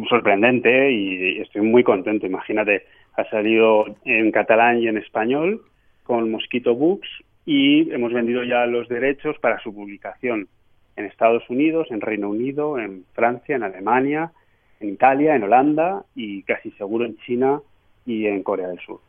sorprendente 0.09 0.91
y 0.91 1.39
estoy 1.41 1.61
muy 1.61 1.83
contento. 1.83 2.25
Imagínate, 2.25 2.85
ha 3.17 3.29
salido 3.29 3.85
en 4.05 4.31
catalán 4.31 4.79
y 4.79 4.87
en 4.87 4.97
español 4.97 5.63
con 6.03 6.31
Mosquito 6.31 6.75
Books 6.75 7.07
y 7.45 7.91
hemos 7.91 8.13
vendido 8.13 8.43
ya 8.43 8.65
los 8.65 8.87
derechos 8.87 9.37
para 9.39 9.59
su 9.59 9.73
publicación 9.73 10.47
en 10.95 11.05
Estados 11.05 11.43
Unidos, 11.49 11.87
en 11.89 12.01
Reino 12.01 12.29
Unido, 12.29 12.79
en 12.79 13.05
Francia, 13.13 13.55
en 13.55 13.63
Alemania, 13.63 14.31
en 14.79 14.89
Italia, 14.89 15.35
en 15.35 15.43
Holanda 15.43 16.05
y 16.15 16.43
casi 16.43 16.71
seguro 16.71 17.05
en 17.05 17.17
China 17.17 17.59
y 18.05 18.27
en 18.27 18.43
Corea 18.43 18.67
del 18.67 18.79
Sur. 18.79 18.99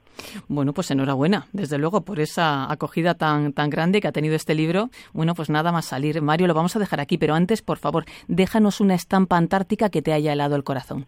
Bueno, 0.49 0.73
pues 0.73 0.91
enhorabuena, 0.91 1.47
desde 1.53 1.79
luego, 1.79 2.01
por 2.01 2.19
esa 2.19 2.71
acogida 2.73 3.15
tan, 3.15 3.53
tan 3.53 3.71
grande 3.71 4.01
que 4.01 4.09
ha 4.09 4.13
tenido 4.13 4.35
este 4.35 4.55
libro. 4.55 4.89
Bueno, 5.13 5.35
pues 5.35 5.49
nada 5.49 5.71
más 5.71 5.85
salir. 5.85 6.21
Mario, 6.23 6.49
lo 6.49 6.55
vamos 6.55 6.75
a 6.75 6.81
dejar 6.81 7.01
aquí, 7.01 7.19
pero 7.19 7.35
antes, 7.35 7.63
por 7.63 7.79
favor, 7.79 8.05
déjanos 8.27 8.81
una 8.81 8.95
estampa 8.95 9.37
antártica 9.37 9.91
que 9.91 10.03
te 10.03 10.13
haya 10.13 10.33
helado 10.33 10.57
el 10.57 10.65
corazón 10.65 11.07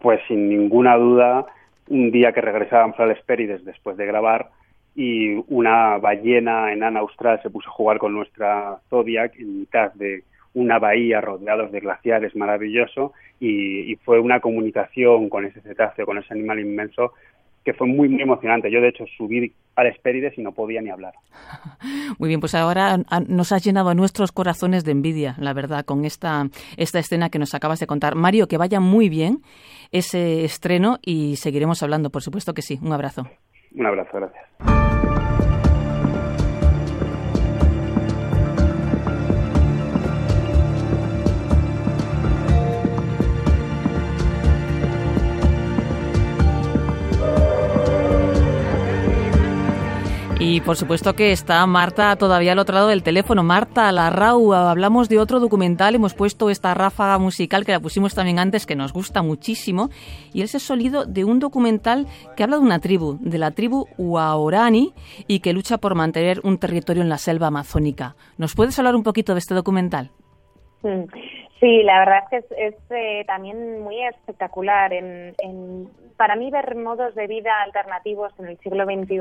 pues 0.00 0.20
sin 0.28 0.48
ninguna 0.48 0.96
duda, 0.96 1.46
un 1.88 2.10
día 2.10 2.32
que 2.32 2.40
regresábamos 2.40 2.98
al 3.00 3.10
Hespérides 3.10 3.64
después 3.64 3.96
de 3.96 4.06
grabar 4.06 4.50
y 4.94 5.34
una 5.48 5.98
ballena 5.98 6.72
enana 6.72 7.00
austral 7.00 7.40
se 7.42 7.50
puso 7.50 7.68
a 7.68 7.72
jugar 7.72 7.98
con 7.98 8.12
nuestra 8.12 8.78
Zodiac 8.90 9.38
en 9.38 9.60
mitad 9.60 9.92
de 9.94 10.24
una 10.54 10.78
bahía 10.78 11.20
rodeados 11.20 11.70
de 11.70 11.80
glaciares 11.80 12.34
maravilloso 12.34 13.12
y, 13.40 13.94
fue 14.04 14.18
una 14.18 14.40
comunicación 14.40 15.28
con 15.28 15.44
ese 15.44 15.60
cetáceo, 15.60 16.06
con 16.06 16.18
ese 16.18 16.34
animal 16.34 16.58
inmenso 16.58 17.12
que 17.68 17.74
fue 17.74 17.86
muy, 17.86 18.08
muy 18.08 18.22
emocionante. 18.22 18.70
Yo, 18.70 18.80
de 18.80 18.88
hecho, 18.88 19.04
subí 19.18 19.52
al 19.76 19.88
Espérides 19.88 20.38
y 20.38 20.42
no 20.42 20.52
podía 20.52 20.80
ni 20.80 20.88
hablar. 20.88 21.12
Muy 22.18 22.28
bien, 22.28 22.40
pues 22.40 22.54
ahora 22.54 22.96
nos 23.28 23.52
has 23.52 23.62
llenado 23.62 23.90
a 23.90 23.94
nuestros 23.94 24.32
corazones 24.32 24.86
de 24.86 24.92
envidia, 24.92 25.34
la 25.38 25.52
verdad, 25.52 25.84
con 25.84 26.06
esta, 26.06 26.46
esta 26.78 26.98
escena 26.98 27.28
que 27.28 27.38
nos 27.38 27.54
acabas 27.54 27.78
de 27.78 27.86
contar. 27.86 28.14
Mario, 28.14 28.48
que 28.48 28.56
vaya 28.56 28.80
muy 28.80 29.10
bien 29.10 29.42
ese 29.92 30.46
estreno 30.46 30.96
y 31.04 31.36
seguiremos 31.36 31.82
hablando, 31.82 32.08
por 32.08 32.22
supuesto 32.22 32.54
que 32.54 32.62
sí. 32.62 32.78
Un 32.82 32.94
abrazo. 32.94 33.28
Un 33.74 33.84
abrazo, 33.84 34.12
gracias. 34.14 34.97
Y 50.40 50.60
por 50.60 50.76
supuesto 50.76 51.14
que 51.14 51.32
está 51.32 51.66
Marta 51.66 52.14
todavía 52.14 52.52
al 52.52 52.60
otro 52.60 52.76
lado 52.76 52.88
del 52.88 53.02
teléfono. 53.02 53.42
Marta, 53.42 53.90
la 53.90 54.08
RAU, 54.08 54.52
hablamos 54.52 55.08
de 55.08 55.18
otro 55.18 55.40
documental, 55.40 55.96
hemos 55.96 56.14
puesto 56.14 56.48
esta 56.48 56.74
ráfaga 56.74 57.18
musical 57.18 57.66
que 57.66 57.72
la 57.72 57.80
pusimos 57.80 58.14
también 58.14 58.38
antes, 58.38 58.64
que 58.64 58.76
nos 58.76 58.92
gusta 58.92 59.20
muchísimo, 59.22 59.88
y 60.32 60.42
es 60.42 60.54
el 60.54 60.60
sonido 60.60 61.06
de 61.06 61.24
un 61.24 61.40
documental 61.40 62.06
que 62.36 62.44
habla 62.44 62.58
de 62.58 62.62
una 62.62 62.78
tribu, 62.78 63.18
de 63.20 63.38
la 63.38 63.50
tribu 63.50 63.86
Huaorani, 63.98 64.94
y 65.26 65.40
que 65.40 65.52
lucha 65.52 65.78
por 65.78 65.96
mantener 65.96 66.40
un 66.44 66.58
territorio 66.58 67.02
en 67.02 67.08
la 67.08 67.18
selva 67.18 67.48
amazónica. 67.48 68.14
¿Nos 68.36 68.54
puedes 68.54 68.78
hablar 68.78 68.94
un 68.94 69.02
poquito 69.02 69.34
de 69.34 69.40
este 69.40 69.54
documental? 69.54 70.12
Sí, 71.60 71.82
la 71.82 71.98
verdad 71.98 72.18
es 72.30 72.44
que 72.46 72.66
es, 72.66 72.74
eh, 72.90 73.24
también 73.26 73.82
muy 73.82 74.00
espectacular. 74.06 74.92
En, 74.92 75.88
para 76.18 76.34
mí 76.34 76.50
ver 76.50 76.74
modos 76.74 77.14
de 77.14 77.28
vida 77.28 77.62
alternativos 77.62 78.32
en 78.40 78.48
el 78.48 78.58
siglo 78.58 78.84
XXI 78.84 79.20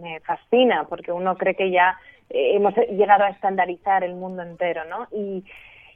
me, 0.00 0.20
fascina, 0.20 0.84
porque 0.88 1.12
uno 1.12 1.36
cree 1.36 1.54
que 1.54 1.70
ya 1.70 1.96
eh, 2.30 2.56
hemos 2.56 2.74
llegado 2.74 3.24
a 3.24 3.28
estandarizar 3.28 4.02
el 4.02 4.14
mundo 4.14 4.42
entero, 4.42 4.82
¿no? 4.86 5.06
Y, 5.12 5.44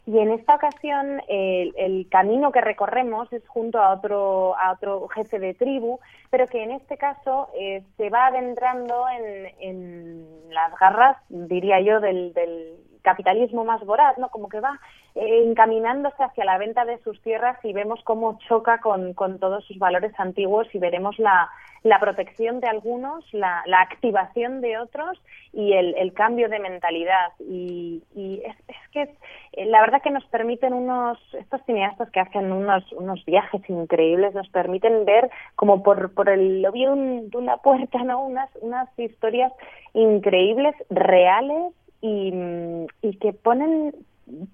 en 0.05 0.33
esta 0.33 0.57
ocasión 0.57 1.23
el, 1.29 2.09
camino 2.11 2.51
que 2.51 2.61
recorremos 2.61 3.33
es 3.33 3.47
junto 3.47 3.79
a 3.81 3.95
otro, 3.95 4.59
a 4.59 4.73
otro 4.73 5.07
jefe 5.07 5.39
de 5.39 5.55
tribu, 5.55 6.01
pero 6.29 6.49
que 6.49 6.61
en 6.61 6.73
este 6.73 6.97
caso 6.97 7.49
eh, 7.57 7.85
se 7.97 8.11
va 8.11 8.27
adentrando 8.27 9.05
en, 9.09 9.53
en 9.61 10.27
las 10.51 10.77
garras, 10.77 11.17
diría 11.29 11.81
yo, 11.81 12.01
del, 12.01 12.33
del 12.33 12.75
capitalismo 13.03 13.65
más 13.65 13.85
voraz, 13.85 14.17
¿no? 14.19 14.29
Como 14.31 14.49
que 14.49 14.61
va 14.61 14.81
eh, 15.15 15.45
encaminándose 15.45 16.23
hacia 16.23 16.45
la 16.45 16.59
venta 16.59 16.85
de 16.85 16.99
sus 17.03 17.21
tierras 17.23 17.59
y 17.65 17.73
vemos 17.73 18.01
cómo 18.05 18.39
choca 18.49 18.81
con, 18.81 19.15
todos 19.15 19.65
sus 19.67 19.79
valores 19.79 20.13
antiguos 20.19 20.67
y 20.73 20.79
veremos 20.79 21.19
la, 21.19 21.51
la 21.83 22.01
protección 22.01 22.61
de 22.61 22.69
algunos, 22.69 23.25
la, 23.33 23.63
la 23.67 23.81
activación 23.81 24.61
de 24.61 24.79
otros 24.79 25.19
y 25.53 25.73
el, 25.75 25.95
el 25.97 26.13
cambio 26.15 26.49
de 26.49 26.61
mentalidad. 26.61 27.33
Y, 27.41 28.03
y 28.15 28.43
es, 28.45 28.57
es, 28.69 28.89
que 28.93 29.03
eh, 29.53 29.67
la 29.67 29.81
verdad 29.81 30.01
que 30.03 30.11
nos 30.11 30.25
permiten 30.27 30.73
unos, 30.73 31.19
estos 31.35 31.61
cineastas 31.67 32.11
que 32.11 32.21
hacen 32.21 32.53
unos, 32.53 32.91
unos 32.93 33.25
viajes 33.25 33.61
increíbles, 33.69 34.35
nos 34.35 34.49
permiten 34.49 35.05
ver 35.05 35.31
como 35.57 35.83
por, 35.83 36.15
por 36.15 36.29
el 36.29 36.63
lobby 36.63 36.85
de 36.85 37.37
una 37.37 37.59
puerta, 37.59 38.03
¿no? 38.05 38.25
Unas, 38.25 38.49
unas 38.61 38.89
historias 38.99 39.53
increíbles, 39.93 40.75
reales, 40.89 41.75
y, 42.03 42.35
y 43.01 43.17
que 43.17 43.33
ponen 43.33 43.95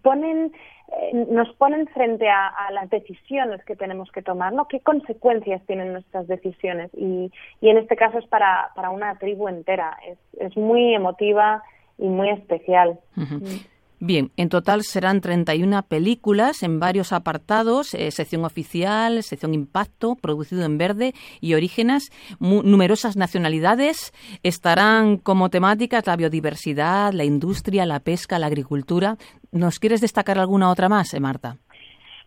ponen 0.02 0.52
eh, 0.88 1.26
nos 1.30 1.52
ponen 1.56 1.86
frente 1.88 2.28
a, 2.28 2.70
las 2.72 2.88
decisiones 2.88 3.62
que 3.64 3.76
tenemos 3.76 4.10
que 4.10 4.22
tomar, 4.22 4.52
¿no? 4.52 4.68
¿Qué 4.68 4.80
consecuencias 4.80 5.62
tienen 5.66 5.92
nuestras 5.92 6.26
decisiones? 6.26 6.90
Y, 6.94 7.30
y 7.60 7.68
en 7.68 7.78
este 7.78 7.96
caso 7.96 8.18
es 8.18 8.26
para, 8.26 8.70
para 8.74 8.90
una 8.90 9.18
tribu 9.18 9.48
entera. 9.48 9.98
Es, 10.06 10.18
es 10.40 10.56
muy 10.56 10.94
emotiva 10.94 11.62
y 11.98 12.06
muy 12.06 12.30
especial. 12.30 12.98
Mm. 13.16 13.56
Bien, 14.00 14.30
en 14.36 14.48
total 14.48 14.84
serán 14.84 15.20
31 15.20 15.82
películas 15.82 16.62
en 16.62 16.78
varios 16.78 17.12
apartados, 17.12 17.94
eh, 17.94 18.12
sección 18.12 18.44
oficial, 18.44 19.24
sección 19.24 19.54
impacto, 19.54 20.14
producido 20.14 20.64
en 20.64 20.78
verde 20.78 21.14
y 21.40 21.54
orígenes, 21.54 22.10
numerosas 22.38 23.16
nacionalidades. 23.16 24.12
Estarán 24.44 25.16
como 25.16 25.50
temáticas 25.50 26.06
la 26.06 26.14
biodiversidad, 26.14 27.12
la 27.12 27.24
industria, 27.24 27.86
la 27.86 27.98
pesca, 27.98 28.38
la 28.38 28.46
agricultura. 28.46 29.18
¿Nos 29.50 29.80
quieres 29.80 30.00
destacar 30.00 30.38
alguna 30.38 30.70
otra 30.70 30.88
más, 30.88 31.12
eh, 31.12 31.20
Marta? 31.20 31.58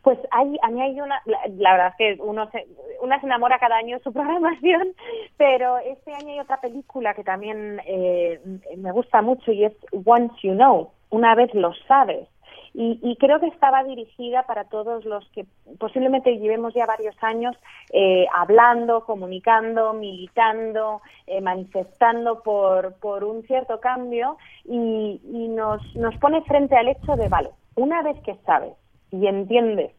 Pues 0.01 0.17
hay, 0.31 0.57
a 0.61 0.69
mí 0.69 0.81
hay 0.81 0.99
una, 0.99 1.21
la, 1.25 1.71
verdad 1.73 1.93
es 1.97 2.17
que 2.17 2.23
uno 2.23 2.49
se, 2.51 2.65
una 3.01 3.19
se 3.19 3.27
enamora 3.27 3.59
cada 3.59 3.77
año 3.77 3.97
de 3.97 4.03
su 4.03 4.11
programación, 4.13 4.93
pero 5.37 5.77
este 5.77 6.13
año 6.13 6.33
hay 6.33 6.39
otra 6.39 6.59
película 6.59 7.13
que 7.13 7.23
también 7.23 7.79
eh, 7.85 8.39
me 8.77 8.91
gusta 8.91 9.21
mucho 9.21 9.51
y 9.51 9.65
es 9.65 9.73
Once 10.05 10.35
You 10.41 10.53
Know, 10.53 10.91
una 11.09 11.35
vez 11.35 11.53
lo 11.53 11.73
sabes. 11.87 12.27
Y, 12.73 13.17
creo 13.17 13.41
que 13.41 13.47
estaba 13.47 13.83
dirigida 13.83 14.43
para 14.43 14.63
todos 14.63 15.03
los 15.03 15.27
que 15.31 15.45
posiblemente 15.77 16.37
llevemos 16.37 16.73
ya 16.73 16.85
varios 16.85 17.15
años 17.21 17.53
eh, 17.91 18.25
hablando, 18.33 19.03
comunicando, 19.03 19.91
militando, 19.91 21.01
eh, 21.27 21.41
manifestando 21.41 22.41
por, 22.41 22.93
por 22.99 23.25
un 23.25 23.43
cierto 23.43 23.81
cambio 23.81 24.37
y, 24.63 25.19
y 25.21 25.49
nos, 25.49 25.81
nos 25.97 26.15
pone 26.19 26.41
frente 26.43 26.77
al 26.77 26.87
hecho 26.87 27.17
de, 27.17 27.27
vale, 27.27 27.49
una 27.75 28.03
vez 28.03 28.17
que 28.21 28.35
sabes 28.45 28.73
y 29.11 29.27
entiendes 29.27 29.91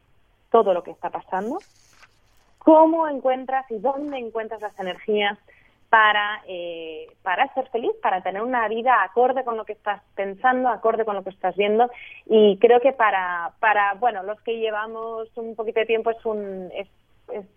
todo 0.51 0.75
lo 0.75 0.83
que 0.83 0.91
está 0.91 1.11
pasando, 1.11 1.59
¿cómo 2.59 3.09
encuentras 3.09 3.71
y 3.71 3.79
dónde 3.79 4.19
encuentras 4.19 4.61
las 4.61 4.79
energías 4.79 5.39
para, 5.93 6.43
eh, 6.49 7.07
para 7.23 7.53
ser 7.53 7.69
feliz, 7.69 7.93
para 8.03 8.23
tener 8.23 8.41
una 8.41 8.67
vida 8.67 9.03
acorde 9.03 9.45
con 9.45 9.59
lo 9.59 9.67
que 9.67 9.75
estás 9.75 10.01
pensando, 10.15 10.71
acorde 10.71 11.05
con 11.05 11.15
lo 11.15 11.23
que 11.23 11.29
estás 11.29 11.55
viendo. 11.55 11.91
Y 12.25 12.57
creo 12.57 12.81
que 12.81 12.93
para, 12.93 13.53
para 13.61 13.93
bueno, 14.01 14.23
los 14.23 14.41
que 14.41 14.57
llevamos 14.57 15.29
un 15.37 15.55
poquito 15.55 15.81
de 15.81 15.87
tiempo 15.87 16.11
es 16.11 16.25
un, 16.25 16.71
es 16.75 16.89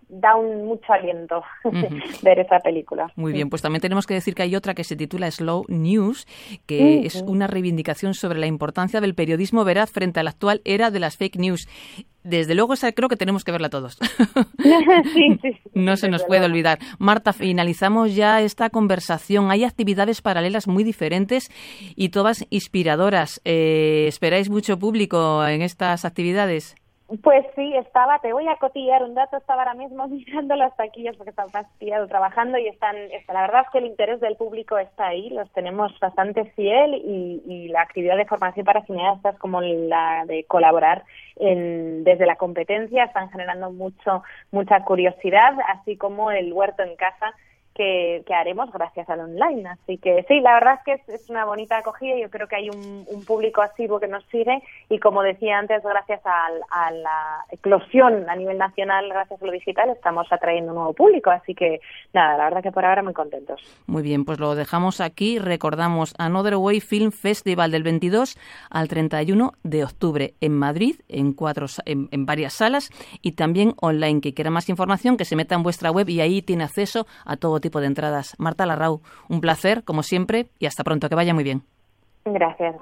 da 0.07 0.35
un 0.35 0.65
mucho 0.65 0.93
aliento 0.93 1.41
ver 2.21 2.39
esa 2.39 2.59
película. 2.59 3.11
Muy 3.15 3.33
bien, 3.33 3.49
pues 3.49 3.61
también 3.61 3.81
tenemos 3.81 4.05
que 4.05 4.13
decir 4.13 4.35
que 4.35 4.43
hay 4.43 4.55
otra 4.55 4.73
que 4.73 4.83
se 4.83 4.95
titula 4.95 5.29
Slow 5.29 5.65
News, 5.67 6.25
que 6.65 7.05
es 7.05 7.21
una 7.21 7.47
reivindicación 7.47 8.13
sobre 8.13 8.39
la 8.39 8.47
importancia 8.47 9.01
del 9.01 9.15
periodismo 9.15 9.63
veraz 9.63 9.91
frente 9.91 10.19
a 10.19 10.23
la 10.23 10.31
actual 10.31 10.61
era 10.63 10.91
de 10.91 10.99
las 10.99 11.17
fake 11.17 11.37
news. 11.37 11.67
Desde 12.23 12.55
luego, 12.55 12.73
esa 12.73 12.91
creo 12.91 13.07
que 13.07 13.17
tenemos 13.17 13.43
que 13.43 13.51
verla 13.51 13.69
todos. 13.69 13.99
no 15.73 15.95
se 15.95 16.09
nos 16.09 16.23
puede 16.23 16.45
olvidar. 16.45 16.79
Marta, 16.97 17.33
finalizamos 17.33 18.15
ya 18.15 18.41
esta 18.41 18.71
conversación. 18.71 19.51
Hay 19.51 19.63
actividades 19.63 20.21
paralelas 20.21 20.67
muy 20.67 20.83
diferentes 20.83 21.51
y 21.95 22.09
todas 22.09 22.45
inspiradoras. 22.49 23.41
Eh, 23.45 24.05
¿Esperáis 24.07 24.49
mucho 24.49 24.79
público 24.79 25.45
en 25.45 25.61
estas 25.61 26.03
actividades? 26.03 26.75
Pues 27.21 27.45
sí, 27.55 27.75
estaba, 27.75 28.17
te 28.17 28.33
voy 28.33 28.47
a 28.47 28.55
cotillar 28.55 29.03
un 29.03 29.13
dato, 29.13 29.37
estaba 29.37 29.61
ahora 29.61 29.75
mismo 29.75 30.07
mirando 30.09 30.55
las 30.55 30.75
taquillas 30.75 31.15
porque 31.15 31.29
estaba 31.29 31.49
fastidiado 31.49 32.07
trabajando 32.07 32.57
y 32.57 32.67
están, 32.67 32.95
la 33.27 33.41
verdad 33.41 33.61
es 33.65 33.69
que 33.71 33.77
el 33.77 33.85
interés 33.85 34.19
del 34.21 34.35
público 34.35 34.79
está 34.79 35.07
ahí, 35.07 35.29
los 35.29 35.51
tenemos 35.51 35.97
bastante 35.99 36.45
fiel 36.55 36.95
y, 36.95 37.43
y 37.45 37.67
la 37.67 37.81
actividad 37.81 38.17
de 38.17 38.25
formación 38.25 38.65
para 38.65 38.83
cineastas 38.85 39.37
como 39.37 39.61
la 39.61 40.25
de 40.25 40.45
colaborar 40.45 41.03
en, 41.35 42.03
desde 42.03 42.25
la 42.25 42.37
competencia 42.37 43.03
están 43.03 43.29
generando 43.29 43.71
mucho, 43.71 44.23
mucha 44.51 44.83
curiosidad, 44.83 45.53
así 45.67 45.97
como 45.97 46.31
el 46.31 46.51
huerto 46.53 46.81
en 46.81 46.95
casa 46.95 47.35
que, 47.75 48.23
haremos 48.33 48.71
gracias 48.71 49.07
al 49.09 49.19
online. 49.19 49.69
Así 49.69 49.97
que 49.97 50.25
sí, 50.27 50.39
la 50.39 50.53
verdad 50.53 50.79
es 50.79 50.83
que 51.05 51.13
es, 51.13 51.29
una 51.29 51.45
bonita 51.45 51.77
acogida. 51.77 52.15
Yo 52.17 52.29
creo 52.29 52.47
que 52.47 52.55
hay 52.55 52.69
un, 52.69 53.05
público 53.25 53.61
activo 53.61 53.99
que 53.99 54.07
nos 54.07 54.23
sigue 54.25 54.61
y 54.89 54.99
como 54.99 55.23
decía 55.23 55.57
antes, 55.57 55.81
gracias 55.83 56.21
a, 56.25 56.91
la 56.91 57.45
eclosión 57.49 58.29
a 58.29 58.35
nivel 58.35 58.57
nacional, 58.57 59.09
gracias 59.09 59.41
a 59.41 59.45
lo 59.45 59.51
digital, 59.51 59.89
estamos 59.89 60.27
atrayendo 60.31 60.71
un 60.71 60.75
nuevo 60.75 60.93
público. 60.93 61.31
Así 61.31 61.55
que 61.55 61.81
nada, 62.13 62.37
la 62.37 62.43
verdad 62.45 62.63
que 62.63 62.71
por 62.71 62.85
ahora 62.85 63.03
muy 63.03 63.13
contentos. 63.13 63.61
Muy 63.87 64.03
bien, 64.03 64.25
pues 64.25 64.39
lo 64.39 64.55
dejamos 64.55 65.01
aquí. 65.01 65.39
Recordamos 65.39 66.13
Another 66.17 66.55
Way 66.55 66.81
Film 66.81 67.11
Festival 67.11 67.71
del 67.71 67.83
22 67.83 68.37
al 68.69 68.87
31 68.87 69.53
de 69.63 69.83
octubre 69.83 70.33
en 70.39 70.53
Madrid, 70.53 70.95
en, 71.09 71.33
cuatro, 71.33 71.65
en, 71.85 72.07
en 72.11 72.25
varias 72.25 72.53
salas 72.53 72.89
y 73.21 73.33
también 73.33 73.73
online. 73.81 74.21
Que 74.21 74.33
quiera 74.33 74.51
más 74.51 74.69
información, 74.69 75.17
que 75.17 75.25
se 75.25 75.35
meta 75.35 75.55
en 75.55 75.63
vuestra 75.63 75.91
web 75.91 76.07
y 76.09 76.21
ahí 76.21 76.41
tiene 76.41 76.63
acceso 76.63 77.07
a 77.25 77.37
todo 77.37 77.59
tipo 77.65 77.81
de 77.81 77.87
entradas. 77.87 78.35
Marta 78.37 78.67
Larrau, 78.67 79.01
un 79.27 79.41
placer, 79.41 79.83
como 79.83 80.03
siempre, 80.03 80.49
y 80.59 80.67
hasta 80.67 80.83
pronto, 80.83 81.09
que 81.09 81.15
vaya 81.15 81.33
muy 81.33 81.43
bien. 81.43 81.63
Gracias, 82.25 82.75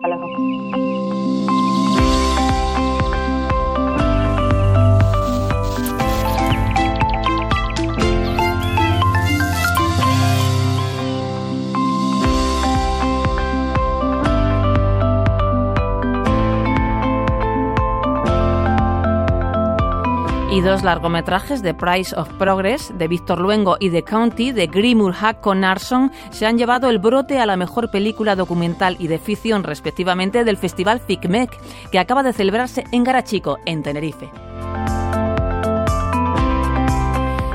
y 20.53 20.61
dos 20.61 20.83
largometrajes 20.83 21.63
de 21.63 21.73
Price 21.73 22.15
of 22.15 22.29
Progress 22.33 22.93
de 22.95 23.07
Víctor 23.07 23.39
Luengo 23.39 23.75
y 23.79 23.89
The 23.89 24.03
County 24.03 24.51
de 24.51 24.67
Grimur 24.67 25.15
con 25.41 25.63
Arson 25.63 26.11
se 26.29 26.45
han 26.45 26.59
llevado 26.59 26.91
el 26.91 26.99
brote 26.99 27.39
a 27.39 27.47
la 27.47 27.57
mejor 27.57 27.89
película 27.89 28.35
documental 28.35 28.95
y 28.99 29.07
de 29.07 29.17
ficción 29.17 29.63
respectivamente 29.63 30.43
del 30.43 30.57
Festival 30.57 30.99
FICMEC 30.99 31.49
que 31.89 31.97
acaba 31.97 32.21
de 32.21 32.33
celebrarse 32.33 32.83
en 32.91 33.03
Garachico, 33.03 33.57
en 33.65 33.81
Tenerife. 33.81 34.29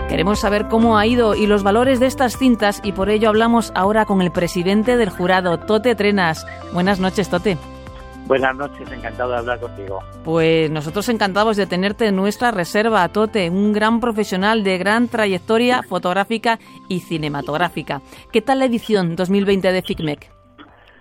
Queremos 0.08 0.40
saber 0.40 0.66
cómo 0.66 0.98
ha 0.98 1.06
ido 1.06 1.37
y 1.37 1.46
los 1.46 1.62
valores 1.62 2.00
de 2.00 2.06
estas 2.06 2.37
cintas 2.37 2.80
y 2.82 2.90
por 2.90 3.11
ello 3.11 3.28
hablamos 3.28 3.70
ahora 3.76 4.06
con 4.06 4.22
el 4.22 4.32
presidente 4.32 4.96
del 4.96 5.11
jurado, 5.11 5.56
Tote 5.58 5.94
Trenas. 5.94 6.44
Buenas 6.72 6.98
noches, 6.98 7.28
Tote. 7.28 7.58
Buenas 8.28 8.54
noches, 8.56 8.92
encantado 8.92 9.30
de 9.30 9.38
hablar 9.38 9.58
contigo. 9.58 10.00
Pues 10.22 10.70
nosotros 10.70 11.08
encantados 11.08 11.56
de 11.56 11.66
tenerte 11.66 12.08
en 12.08 12.16
nuestra 12.16 12.50
reserva, 12.50 13.08
Tote, 13.08 13.48
un 13.48 13.72
gran 13.72 14.00
profesional 14.00 14.62
de 14.64 14.76
gran 14.76 15.08
trayectoria 15.08 15.82
fotográfica 15.88 16.58
y 16.90 17.00
cinematográfica. 17.00 18.02
¿Qué 18.30 18.42
tal 18.42 18.58
la 18.58 18.66
edición 18.66 19.16
2020 19.16 19.72
de 19.72 19.80
FICMEC? 19.80 20.30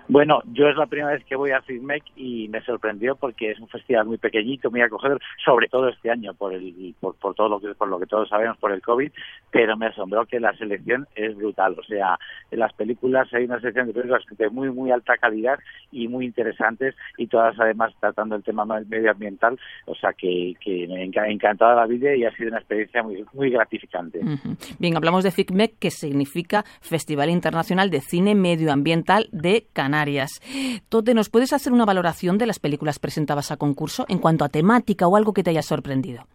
Bueno, 0.10 0.40
yo 0.54 0.70
es 0.70 0.78
la 0.78 0.86
primera 0.86 1.12
vez 1.12 1.26
que 1.26 1.36
voy 1.36 1.52
a 1.52 1.62
FICMEC 1.62 2.02
y 2.16 2.48
me 2.48 2.62
sorprendió 2.62 3.18
porque 3.18 3.52
es 3.52 3.60
un 3.60 3.68
festival 3.68 4.06
muy 4.06 4.18
pequeñito, 4.18 4.72
muy 4.72 4.80
acogedor, 4.80 5.20
sobre 5.44 5.68
todo 5.68 5.90
este 5.90 6.10
año 6.10 6.34
por 6.34 6.54
el 6.54 6.96
por, 7.02 7.16
por 7.16 7.36
todo 7.36 7.50
lo 7.50 7.60
que 7.60 7.76
por 7.76 7.90
lo 7.90 8.00
que 8.00 8.06
todos 8.06 8.30
sabemos 8.30 8.58
por 8.58 8.72
el 8.72 8.82
COVID, 8.82 9.12
pero 9.52 9.78
me 9.78 9.88
asombró 9.88 10.26
que 10.26 10.40
la 10.40 10.56
selección 10.58 11.08
es 11.16 11.36
brutal, 11.36 11.76
o 11.80 11.84
sea, 11.84 12.18
en 12.52 12.60
las 12.60 12.74
películas 12.74 13.28
hay 13.34 13.46
una 13.46 13.60
selección 13.60 13.88
de 13.88 13.94
películas 13.94 14.24
de 14.38 14.50
muy 14.50 14.72
muy 14.72 14.92
alta 14.92 15.18
calidad 15.18 15.60
y 15.92 16.08
muy 16.08 16.26
interesantes 16.26 16.96
y 17.18 17.28
todas 17.28 17.60
además 17.60 17.94
tratando 18.00 18.36
el 18.36 18.44
tema 18.44 18.66
medioambiental, 18.66 19.60
o 19.86 19.96
sea 19.96 20.14
que, 20.14 20.54
que 20.64 20.88
me 20.88 21.20
ha 21.20 21.28
encantado 21.28 21.76
la 21.76 21.86
vida 21.86 22.16
y 22.16 22.26
ha 22.26 22.32
sido 22.36 22.50
una 22.50 22.60
experiencia 22.60 23.04
muy 23.04 23.26
muy 23.34 23.50
gratificante. 23.50 24.22
Bien, 24.80 24.96
hablamos 24.96 25.24
de 25.24 25.32
FICMEC 25.32 25.78
que 25.80 25.92
significa 25.92 26.64
Festival 26.82 27.30
Internacional 27.30 27.90
de 27.90 28.02
Cine 28.02 28.36
Medioambiental 28.36 29.28
de 29.32 29.68
Canadá. 29.74 29.98
Tote, 30.90 31.14
¿nos 31.14 31.30
puedes 31.30 31.54
hacer 31.54 31.74
una 31.74 31.86
valoración 31.86 32.38
de 32.38 32.46
las 32.46 32.60
películas 32.60 33.00
presentadas 33.00 33.52
a 33.52 33.58
concurso 33.58 34.06
en 34.10 34.20
cuanto 34.20 34.46
a 34.46 34.50
temática 34.50 35.08
o 35.08 35.16
algo 35.16 35.34
que 35.34 35.44
te 35.44 35.50
haya 35.50 35.64
sorprendido? 35.64 36.28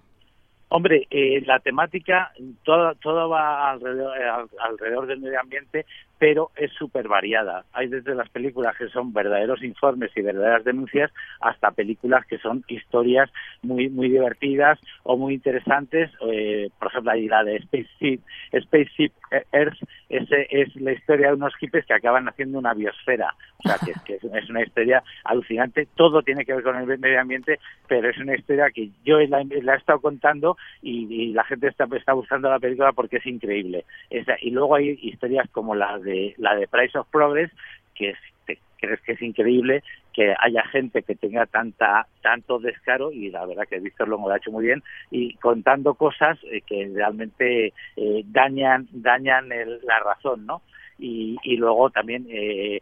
Hombre, 0.75 1.07
eh, 1.11 1.43
la 1.45 1.59
temática, 1.59 2.33
todo, 2.65 2.95
todo 2.95 3.29
va 3.29 3.73
alrededor, 3.73 4.17
eh, 4.17 4.49
alrededor 4.59 5.07
del 5.07 5.21
medio 5.21 5.39
ambiente, 5.39 5.85
pero 6.19 6.51
es 6.57 6.73
súper 6.73 7.09
variada. 7.09 7.67
Hay 7.75 7.89
desde 7.89 8.15
las 8.15 8.31
películas 8.31 8.75
que 8.79 8.89
son 8.89 9.13
verdaderos 9.13 9.63
informes 9.63 10.13
y 10.17 10.23
verdaderas 10.23 10.65
denuncias 10.65 11.13
hasta 11.41 11.73
películas 11.73 12.25
que 12.25 12.39
son 12.39 12.65
historias 12.69 13.31
muy 13.61 13.91
muy 13.91 14.09
divertidas 14.09 14.79
o 15.03 15.19
muy 15.19 15.35
interesantes. 15.35 16.11
Eh, 16.27 16.71
por 16.79 16.89
ejemplo, 16.89 17.13
hay 17.13 17.29
la 17.29 17.45
de 17.45 17.61
Spaceship, 17.61 18.23
Spaceship 18.59 19.13
Earth, 19.53 19.79
ese 20.09 20.47
es 20.51 20.75
la 20.77 20.93
historia 20.93 21.29
de 21.29 21.35
unos 21.35 21.55
hippies 21.57 21.87
que 21.87 21.95
acaban 21.95 22.29
haciendo 22.29 22.59
una 22.59 22.75
biosfera. 22.75 23.35
O 23.59 23.69
sea, 23.69 23.77
que, 23.79 24.15
es 24.15 24.51
una 24.51 24.63
historia 24.63 25.03
alucinante. 25.25 25.89
Todo 25.95 26.23
tiene 26.23 26.45
que 26.45 26.55
ver 26.55 26.63
con 26.63 26.77
el 26.77 26.99
medio 26.99 27.21
ambiente, 27.21 27.59
pero 27.89 28.11
es 28.11 28.19
una 28.19 28.35
historia 28.35 28.71
que 28.71 28.91
yo 29.05 29.19
la, 29.21 29.41
he 29.41 29.77
estado 29.77 30.01
contando 30.01 30.57
y, 30.83 31.33
la 31.33 31.45
gente 31.45 31.69
está, 31.69 31.87
está 31.97 32.13
buscando 32.13 32.51
la 32.51 32.59
película 32.59 32.93
porque 32.93 33.17
es 33.17 33.27
increíble. 33.27 33.85
y 34.11 34.51
luego 34.51 34.75
hay 34.75 34.99
historias 35.03 35.49
como 35.51 35.75
la 35.75 35.99
de 35.99 36.35
la 36.39 36.55
de 36.55 36.69
Price 36.69 36.99
of 36.99 37.09
Progress, 37.11 37.51
que 37.95 38.15
crees 38.83 39.01
que 39.03 39.13
es 39.13 39.23
increíble 39.23 39.83
que 40.13 40.35
haya 40.39 40.65
gente 40.67 41.03
que 41.03 41.15
tenga 41.15 41.47
tanta 41.47 42.07
tanto 42.21 42.59
descaro 42.59 43.13
y 43.13 43.31
la 43.31 43.47
verdad 43.47 43.65
que 43.69 43.81
Víctor 43.81 44.09
lo 44.09 44.31
ha 44.31 44.37
hecho 44.37 44.51
muy 44.51 44.67
bien 44.67 44.83
y 45.11 45.35
contando 45.37 45.95
cosas 45.95 46.39
eh, 46.45 46.61
que 46.63 46.91
realmente 46.95 47.73
eh, 47.97 48.23
dañan 48.27 48.89
dañan 48.93 49.49
la 49.49 49.99
razón, 50.01 50.47
¿no? 50.47 50.63
Y, 51.03 51.37
y 51.43 51.57
luego 51.57 51.91
también 51.91 52.27
eh, 52.31 52.81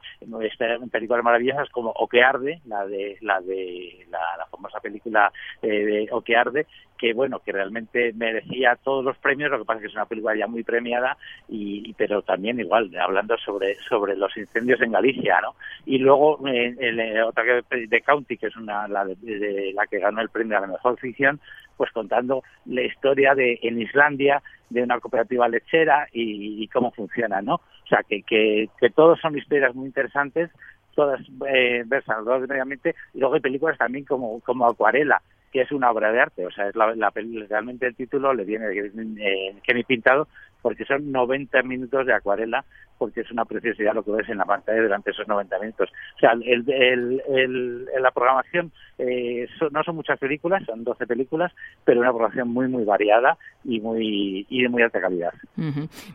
películas 0.92 1.24
maravillosas 1.24 1.70
como 1.70 1.90
O 1.90 2.06
que 2.06 2.22
arde, 2.22 2.60
la 2.66 2.86
de 2.86 3.16
la 3.22 3.40
de 3.40 4.06
la, 4.10 4.46
famosa 4.50 4.78
película 4.80 5.32
eh, 5.62 5.68
de 5.68 6.08
O 6.12 6.20
que 6.20 6.36
arde, 6.36 6.66
que 6.98 7.14
bueno, 7.14 7.38
que 7.38 7.52
realmente 7.52 8.12
merecía 8.12 8.76
todos 8.76 9.02
los 9.02 9.16
premios, 9.16 9.50
lo 9.50 9.58
que 9.58 9.64
pasa 9.64 9.78
es 9.78 9.82
que 9.82 9.88
es 9.88 9.94
una 9.94 10.04
película 10.04 10.36
ya 10.36 10.46
muy 10.46 10.62
premiada 10.62 11.16
y 11.48 11.94
pero 11.94 12.20
también 12.22 12.60
igual 12.60 12.94
hablando 12.96 13.38
sobre 13.38 13.76
sobre 13.88 14.16
los 14.16 14.36
incendios 14.36 14.80
en 14.82 14.92
Galicia, 14.92 15.40
¿no? 15.40 15.54
Y 15.86 15.98
luego 15.98 16.46
eh, 16.46 16.76
el, 16.78 17.22
otra 17.22 17.44
que 17.44 17.86
de 17.86 18.00
County, 18.02 18.36
que 18.36 18.48
es 18.48 18.56
una 18.56 18.86
la 18.86 19.06
de, 19.06 19.72
la 19.74 19.86
que 19.86 19.98
ganó 19.98 20.20
el 20.20 20.28
premio 20.28 20.58
a 20.58 20.60
la 20.60 20.66
mejor 20.66 20.98
ficción, 20.98 21.40
pues 21.76 21.90
contando 21.92 22.42
la 22.66 22.82
historia 22.82 23.34
de 23.34 23.58
en 23.62 23.80
Islandia 23.80 24.42
de 24.68 24.82
una 24.82 25.00
cooperativa 25.00 25.48
lechera 25.48 26.08
y, 26.12 26.66
cómo 26.68 26.92
funciona, 26.92 27.42
¿no? 27.42 27.60
O 27.90 27.92
sea, 27.92 28.04
que, 28.08 28.22
que, 28.22 28.68
que 28.78 28.90
todos 28.90 29.18
son 29.20 29.36
historias 29.36 29.74
muy 29.74 29.86
interesantes, 29.86 30.48
todas 30.94 31.20
eh, 31.48 31.82
versan 31.86 32.18
y 32.22 33.18
luego 33.18 33.34
hay 33.34 33.40
películas 33.40 33.76
también 33.76 34.04
como, 34.04 34.38
como 34.40 34.68
Acuarela, 34.68 35.20
que 35.50 35.62
es 35.62 35.72
una 35.72 35.90
obra 35.90 36.12
de 36.12 36.20
arte, 36.20 36.46
o 36.46 36.52
sea, 36.52 36.68
es 36.68 36.76
la, 36.76 36.94
la 36.94 37.10
realmente 37.48 37.88
el 37.88 37.96
título 37.96 38.32
le 38.32 38.44
viene 38.44 38.66
eh, 38.68 39.56
Kenny 39.64 39.82
Pintado, 39.82 40.28
porque 40.62 40.84
son 40.84 41.10
90 41.10 41.62
minutos 41.64 42.06
de 42.06 42.14
acuarela, 42.14 42.64
porque 43.00 43.22
es 43.22 43.30
una 43.30 43.46
preciosidad 43.46 43.94
lo 43.94 44.02
que 44.04 44.10
ves 44.10 44.28
en 44.28 44.36
la 44.36 44.44
pantalla 44.44 44.82
durante 44.82 45.10
esos 45.10 45.26
90 45.26 45.58
minutos. 45.58 45.88
O 46.16 46.18
sea, 46.18 46.32
el, 46.32 47.86
la 47.98 48.10
programación 48.10 48.70
eh, 48.98 49.48
no 49.70 49.82
son 49.82 49.96
muchas 49.96 50.18
películas, 50.18 50.62
son 50.66 50.84
12 50.84 51.06
películas, 51.06 51.50
pero 51.82 52.00
una 52.00 52.10
programación 52.10 52.48
muy, 52.48 52.68
muy 52.68 52.84
variada 52.84 53.38
y, 53.64 53.80
muy, 53.80 54.46
y 54.50 54.62
de 54.62 54.68
muy 54.68 54.82
alta 54.82 55.00
calidad. 55.00 55.32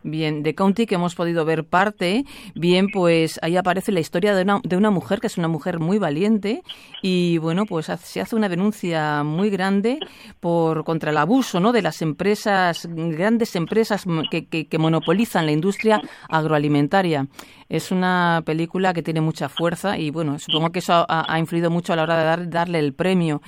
Bien, 0.03 0.43
de 0.43 0.53
County, 0.53 0.85
que 0.85 0.93
hemos 0.93 1.15
podido 1.15 1.43
ver 1.43 1.63
parte, 1.63 2.23
bien, 2.53 2.89
pues 2.93 3.39
ahí 3.41 3.57
aparece 3.57 3.91
la 3.91 3.99
historia 3.99 4.35
de 4.35 4.43
una, 4.43 4.59
de 4.63 4.77
una 4.77 4.91
mujer, 4.91 5.19
que 5.19 5.27
es 5.27 5.39
una 5.39 5.47
mujer 5.47 5.79
muy 5.79 5.97
valiente, 5.97 6.61
y 7.01 7.39
bueno, 7.39 7.65
pues 7.65 7.87
se 7.87 8.21
hace 8.21 8.35
una 8.35 8.49
denuncia 8.49 9.23
muy 9.23 9.49
grande 9.49 9.97
por 10.39 10.83
contra 10.83 11.09
el 11.09 11.17
abuso 11.17 11.59
¿no? 11.59 11.71
de 11.71 11.81
las 11.81 12.03
empresas, 12.03 12.87
grandes 12.87 13.55
empresas 13.55 14.05
que, 14.29 14.77
monopolizan 14.77 15.47
la 15.47 15.51
industria 15.51 15.99
agroalimentaria. 16.29 16.74
Es 17.69 17.91
una 17.91 18.41
película 18.45 18.93
que 18.93 19.01
tiene 19.01 19.21
mucha 19.21 19.49
fuerza 19.49 19.97
y 19.97 20.11
bueno, 20.11 20.37
supongo 20.39 20.71
que 20.71 20.79
eso 20.79 21.05
ha, 21.07 21.39
influido 21.39 21.69
mucho 21.69 21.93
a 21.93 21.95
la 21.95 22.03
hora 22.03 22.17
de 22.17 22.25
dar, 22.25 22.49
darle 22.49 22.79
el 22.79 22.93
premio. 22.93 23.41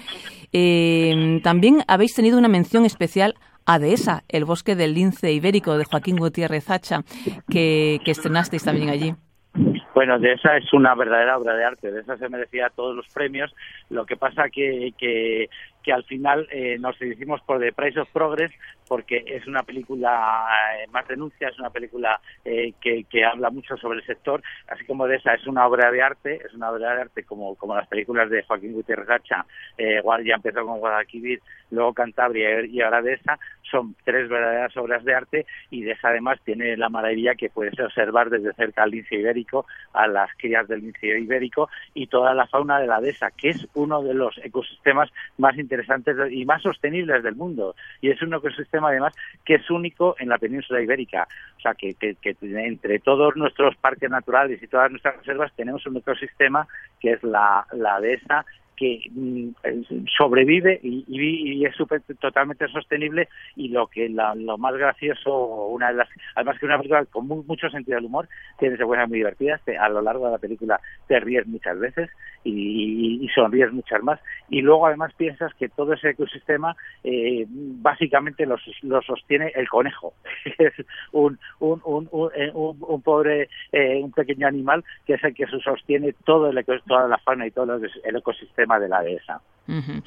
Eh, 0.51 1.39
también 1.43 1.83
habéis 1.87 2.13
tenido 2.13 2.37
una 2.37 2.47
mención 2.47 2.85
especial 2.85 3.35
a 3.67 3.79
Dehesa, 3.79 4.23
el 4.29 4.45
bosque 4.45 4.75
del 4.75 4.93
lince 4.93 5.33
ibérico 5.33 5.77
de 5.77 5.83
Joaquín 5.83 6.15
Gutiérrez 6.15 6.69
Hacha, 6.71 7.01
que, 7.49 7.99
estrenasteis 8.05 8.63
también 8.63 8.89
allí. 8.89 9.13
Bueno, 9.93 10.19
de 10.19 10.33
esa 10.33 10.55
es 10.55 10.71
una 10.73 10.95
verdadera 10.95 11.37
obra 11.37 11.55
de 11.55 11.65
arte, 11.65 11.91
de 11.91 11.99
esa 11.99 12.17
se 12.17 12.29
merecía 12.29 12.71
todos 12.73 12.95
los 12.95 13.07
premios. 13.13 13.53
Lo 13.89 14.05
que 14.05 14.15
pasa 14.15 14.49
que, 14.49 14.93
que, 14.97 15.49
que 15.83 15.91
al 15.91 16.05
final 16.05 16.47
eh, 16.51 16.77
nos 16.79 16.97
decidimos 16.97 17.41
por 17.41 17.59
The 17.59 17.73
Price 17.73 17.99
of 17.99 18.09
Progress 18.13 18.51
porque 18.87 19.23
es 19.25 19.45
una 19.47 19.63
película 19.63 20.47
eh, 20.77 20.87
más 20.91 21.07
denuncia, 21.07 21.49
es 21.49 21.59
una 21.59 21.69
película 21.69 22.19
eh, 22.45 22.73
que, 22.81 23.03
que, 23.05 23.25
habla 23.25 23.49
mucho 23.49 23.77
sobre 23.77 23.99
el 23.99 24.05
sector, 24.05 24.41
así 24.67 24.85
como 24.85 25.07
de 25.07 25.17
esa 25.17 25.33
es 25.33 25.45
una 25.47 25.67
obra 25.67 25.91
de 25.91 26.01
arte, 26.01 26.41
es 26.45 26.53
una 26.53 26.71
obra 26.71 26.95
de 26.95 27.01
arte 27.01 27.23
como, 27.23 27.55
como 27.55 27.75
las 27.75 27.87
películas 27.87 28.29
de 28.29 28.43
Joaquín 28.43 28.73
Gutiérrez 28.73 29.09
Hacha, 29.09 29.45
eh, 29.77 30.01
ya 30.25 30.35
empezó 30.35 30.65
con 30.65 30.79
Guadalquivir, 30.79 31.41
luego 31.71 31.93
Cantabria 31.93 32.65
y 32.65 32.81
ahora 32.81 33.01
de 33.01 33.13
esa, 33.13 33.39
son 33.69 33.95
tres 34.03 34.29
verdaderas 34.29 34.75
obras 34.77 35.03
de 35.03 35.13
arte 35.13 35.45
y 35.69 35.83
de 35.83 35.91
esa 35.91 36.09
además 36.09 36.39
tiene 36.43 36.77
la 36.77 36.89
maravilla 36.89 37.35
que 37.35 37.49
puedes 37.49 37.77
observar 37.79 38.29
desde 38.29 38.53
cerca 38.53 38.83
al 38.83 38.91
lince 38.91 39.15
ibérico, 39.15 39.65
a 39.93 40.07
las 40.07 40.29
crías 40.37 40.67
del 40.67 40.81
lince 40.81 41.19
ibérico 41.19 41.69
y 41.93 42.07
toda 42.07 42.33
la 42.33 42.47
fauna 42.47 42.79
de 42.79 42.87
la 42.87 43.01
dehesa, 43.01 43.31
que 43.31 43.49
es 43.49 43.67
uno 43.73 44.01
de 44.01 44.13
los 44.13 44.37
ecosistemas 44.43 45.09
más 45.37 45.57
interesantes 45.57 46.15
y 46.31 46.45
más 46.45 46.61
sostenibles 46.61 47.23
del 47.23 47.35
mundo. 47.35 47.75
Y 48.01 48.09
es 48.09 48.21
un 48.21 48.33
ecosistema 48.33 48.76
además 48.85 49.13
que 49.45 49.55
es 49.55 49.69
único 49.69 50.15
en 50.19 50.29
la 50.29 50.37
península 50.37 50.81
ibérica. 50.81 51.27
O 51.57 51.61
sea, 51.61 51.73
que, 51.73 51.93
que, 51.95 52.15
entre 52.41 52.99
todos 52.99 53.35
nuestros 53.35 53.75
parques 53.77 54.09
naturales 54.09 54.61
y 54.61 54.67
todas 54.67 54.91
nuestras 54.91 55.17
reservas 55.17 55.51
tenemos 55.55 55.85
un 55.85 55.97
ecosistema 55.97 56.67
que 56.99 57.13
es 57.13 57.23
la, 57.23 57.65
la 57.71 57.99
dehesa 57.99 58.45
que 58.77 59.01
mm, 59.11 59.49
sobrevive 60.17 60.79
y, 60.83 61.03
y, 61.07 61.65
es 61.65 61.75
super, 61.75 62.01
totalmente 62.19 62.67
sostenible 62.69 63.27
y 63.55 63.69
lo 63.69 63.87
que 63.87 64.07
lo 64.07 64.57
más 64.57 64.75
gracioso 64.75 65.65
una 65.67 65.89
de 65.89 65.95
las 65.95 66.09
además 66.35 66.59
que 66.59 66.65
una 66.67 66.77
película 66.77 67.05
con 67.05 67.27
mucho 67.27 67.69
sentido 67.69 67.95
del 67.97 68.05
humor 68.05 68.29
tiene 68.59 68.77
secuencias 68.77 69.09
muy 69.09 69.17
divertidas 69.17 69.61
a 69.79 69.89
lo 69.89 70.01
largo 70.01 70.27
de 70.27 70.31
la 70.31 70.37
película 70.37 70.79
te 71.07 71.19
ríes 71.19 71.47
muchas 71.47 71.79
veces 71.79 72.09
y, 72.43 73.27
sonríes 73.35 73.71
muchas 73.71 74.01
más 74.03 74.19
y 74.49 74.61
luego 74.61 74.87
además 74.87 75.13
piensas 75.15 75.53
que 75.55 75.69
todo 75.69 75.93
ese 75.93 76.11
ecosistema 76.11 76.75
eh, 77.03 77.45
básicamente 77.47 78.45
lo, 78.45 78.57
sostiene 79.01 79.51
el 79.55 79.67
conejo. 79.67 80.13
Es 80.57 80.73
un 81.11 81.37
un, 81.59 81.81
un, 81.85 82.07
un, 82.11 82.29
eh, 82.35 82.51
un, 82.53 83.01
pobre 83.01 83.49
eh, 83.71 83.99
un 84.01 84.11
pequeño 84.11 84.47
animal 84.47 84.83
que 85.05 85.15
es 85.15 85.23
el 85.23 85.33
que 85.33 85.45
sostiene 85.47 86.13
todo 86.25 86.49
el, 86.49 86.65
toda 86.87 87.07
la 87.07 87.17
fauna 87.19 87.47
y 87.47 87.51
todo 87.51 87.75
el 87.75 88.15
ecosistema 88.15 88.66
de 88.79 88.89
la 88.89 89.01
dehesa. 89.01 89.41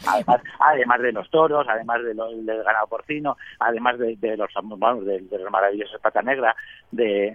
además, 0.07 0.40
además 0.59 1.01
de 1.03 1.12
los 1.12 1.31
toros, 1.31 1.66
además 1.68 2.03
de 2.03 2.14
del 2.14 2.62
ganado 2.64 2.87
porcino, 2.87 3.37
además 3.59 3.99
de, 3.99 4.37
los 4.37 4.51
vamos, 4.79 5.05
de, 5.05 5.23
los 5.31 5.51
maravillosos 5.51 6.01
pata 6.01 6.23
negra, 6.23 6.57
de, 6.90 7.35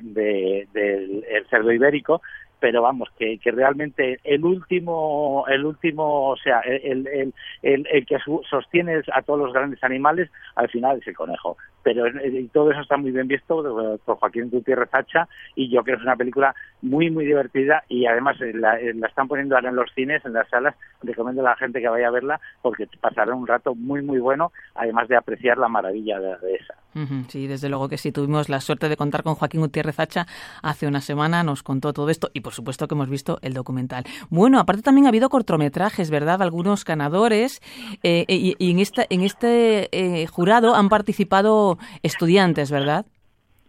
del 0.73 1.47
cerdo 1.49 1.71
ibérico, 1.71 2.21
pero 2.65 2.81
vamos 2.81 3.09
que, 3.15 3.37
que 3.37 3.51
realmente 3.51 4.19
el 4.23 4.43
último 4.43 5.45
el 5.47 5.67
último 5.67 6.29
o 6.29 6.35
sea 6.35 6.61
el, 6.61 7.05
el, 7.05 7.33
el, 7.61 7.87
el 7.91 8.05
que 8.07 8.17
sostiene 8.49 9.03
a 9.13 9.21
todos 9.21 9.39
los 9.39 9.53
grandes 9.53 9.83
animales 9.83 10.31
al 10.55 10.67
final 10.69 10.97
es 10.97 11.07
el 11.07 11.15
conejo. 11.15 11.57
Pero 11.83 12.05
todo 12.51 12.71
eso 12.71 12.81
está 12.81 12.97
muy 12.97 13.11
bien 13.11 13.27
visto 13.27 13.99
por 14.03 14.17
Joaquín 14.17 14.49
Gutiérrez 14.49 14.89
Hacha 14.91 15.27
y 15.53 15.69
yo 15.69 15.83
creo 15.83 15.97
que 15.97 16.01
es 16.01 16.07
una 16.07 16.15
película 16.15 16.55
muy 16.81 17.11
muy 17.11 17.25
divertida 17.25 17.83
y 17.87 18.07
además 18.07 18.41
eh, 18.41 18.49
eh, 18.49 18.93
la, 18.95 19.07
están 19.07 19.27
poniendo 19.27 19.55
ahora 19.55 19.69
en 19.69 19.75
los 19.75 19.93
cines 19.93 20.25
en 20.25 20.33
las 20.33 20.49
salas. 20.49 20.73
Recomiendo 21.03 21.41
a 21.41 21.51
la 21.51 21.57
gente 21.57 21.81
que 21.81 21.87
vaya 21.87 22.07
a 22.07 22.17
verla 22.17 22.41
porque 22.63 22.87
pasará 22.99 23.35
un 23.35 23.45
rato 23.45 23.75
muy 23.75 24.01
muy 24.01 24.17
bueno 24.17 24.51
además 24.73 25.07
de 25.07 25.17
apreciar 25.17 25.59
la 25.59 25.67
maravilla 25.67 26.19
de, 26.19 26.55
esa 26.55 26.73
sí 27.27 27.47
desde 27.47 27.69
luego 27.69 27.89
que 27.89 27.97
sí 27.97 28.11
tuvimos 28.11 28.49
la 28.49 28.61
suerte 28.61 28.89
de 28.89 28.97
contar 28.97 29.23
con 29.23 29.35
Joaquín 29.35 29.61
Gutiérrez 29.61 29.99
Hacha 29.99 30.27
hace 30.61 30.87
una 30.87 31.01
semana 31.01 31.43
nos 31.43 31.63
contó 31.63 31.93
todo 31.93 32.09
esto 32.09 32.29
y 32.33 32.41
por 32.41 32.53
supuesto 32.53 32.87
que 32.87 32.95
hemos 32.95 33.09
visto 33.09 33.39
el 33.41 33.53
documental. 33.53 34.05
Bueno, 34.29 34.59
aparte 34.59 34.81
también 34.81 35.05
ha 35.05 35.09
habido 35.09 35.29
cortometrajes, 35.29 36.09
¿verdad? 36.09 36.41
Algunos 36.41 36.85
ganadores 36.85 37.61
eh, 38.03 38.25
y, 38.27 38.71
en, 38.71 38.79
esta, 38.79 39.05
en 39.09 39.21
este 39.21 39.89
eh, 39.91 40.27
jurado 40.27 40.75
han 40.75 40.89
participado 40.89 41.77
estudiantes, 42.03 42.71
¿verdad? 42.71 43.05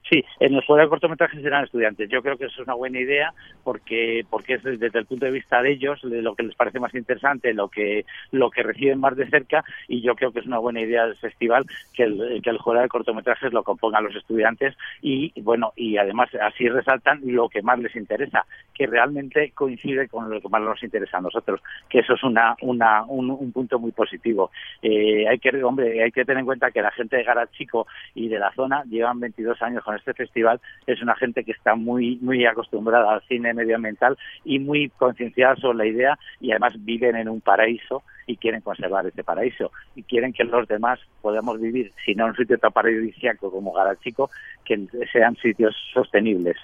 Sí, 0.08 0.24
en 0.38 0.54
los 0.54 0.64
de 0.66 0.88
cortometrajes 0.88 1.42
serán 1.42 1.64
estudiantes. 1.64 2.08
Yo 2.08 2.22
creo 2.22 2.36
que 2.36 2.44
eso 2.44 2.60
es 2.60 2.66
una 2.66 2.74
buena 2.74 3.00
idea 3.00 3.34
porque 3.64 4.24
porque 4.30 4.54
es 4.54 4.62
desde 4.62 4.98
el 4.98 5.06
punto 5.06 5.26
de 5.26 5.32
vista 5.32 5.60
de 5.62 5.72
ellos 5.72 6.00
de 6.02 6.22
lo 6.22 6.36
que 6.36 6.44
les 6.44 6.54
parece 6.54 6.78
más 6.78 6.94
interesante, 6.94 7.52
lo 7.52 7.68
que 7.68 8.04
lo 8.30 8.50
que 8.50 8.62
reciben 8.62 9.00
más 9.00 9.16
de 9.16 9.28
cerca 9.28 9.64
y 9.88 10.02
yo 10.02 10.14
creo 10.14 10.30
que 10.30 10.40
es 10.40 10.46
una 10.46 10.58
buena 10.58 10.80
idea 10.80 11.06
del 11.06 11.16
festival 11.16 11.66
que 11.92 12.04
el, 12.04 12.40
que 12.42 12.50
el 12.50 12.58
jurado 12.58 12.84
de 12.84 12.88
cortometrajes 12.88 13.52
lo 13.52 13.64
compongan 13.64 14.04
los 14.04 14.14
estudiantes 14.14 14.76
y 15.02 15.32
bueno 15.40 15.72
y 15.74 15.96
además 15.96 16.30
así 16.40 16.68
resaltan 16.68 17.20
lo 17.24 17.48
que 17.48 17.62
más 17.62 17.78
les 17.80 17.96
interesa, 17.96 18.46
que 18.74 18.86
realmente 18.86 19.50
coincide 19.52 20.08
con 20.08 20.30
lo 20.30 20.40
que 20.40 20.48
más 20.48 20.62
nos 20.62 20.82
interesa 20.84 21.18
a 21.18 21.22
nosotros, 21.22 21.60
que 21.88 22.00
eso 22.00 22.14
es 22.14 22.22
una 22.22 22.54
una 22.60 23.04
un, 23.04 23.50
punto 23.52 23.78
muy 23.78 23.92
positivo. 23.92 24.50
Eh, 24.82 25.26
hay 25.28 25.38
que 25.38 25.64
hombre 25.64 26.02
hay 26.02 26.12
que 26.12 26.24
tener 26.24 26.40
en 26.40 26.46
cuenta 26.46 26.70
que 26.70 26.82
la 26.82 26.92
gente 26.92 27.16
de 27.16 27.24
Garachico 27.24 27.88
y 28.14 28.28
de 28.28 28.38
la 28.38 28.52
zona 28.52 28.84
llevan 28.84 29.18
22 29.18 29.60
años 29.62 29.82
con 29.82 29.95
este 29.96 30.14
festival 30.14 30.60
es 30.86 31.02
una 31.02 31.14
gente 31.16 31.44
que 31.44 31.52
está 31.52 31.74
muy 31.74 32.16
muy 32.20 32.44
acostumbrada 32.46 33.14
al 33.14 33.22
cine 33.22 33.54
medioambiental 33.54 34.16
y 34.44 34.58
muy 34.58 34.90
concienciada 34.90 35.56
sobre 35.56 35.78
la 35.78 35.86
idea 35.86 36.18
y 36.40 36.50
además 36.50 36.74
viven 36.78 37.16
en 37.16 37.28
un 37.28 37.40
paraíso 37.40 38.02
y 38.26 38.36
quieren 38.36 38.60
conservar 38.60 39.06
ese 39.06 39.22
paraíso 39.22 39.70
y 39.94 40.02
quieren 40.02 40.32
que 40.32 40.44
los 40.44 40.66
demás 40.66 40.98
podamos 41.22 41.60
vivir, 41.60 41.92
si 42.04 42.14
no 42.14 42.24
en 42.24 42.30
un 42.30 42.36
sitio 42.36 42.58
tan 42.58 42.72
paradisíaco 42.72 43.50
como 43.50 43.72
Garachico, 43.72 44.30
que 44.64 44.86
sean 45.12 45.36
sitios 45.36 45.74
sostenibles. 45.94 46.56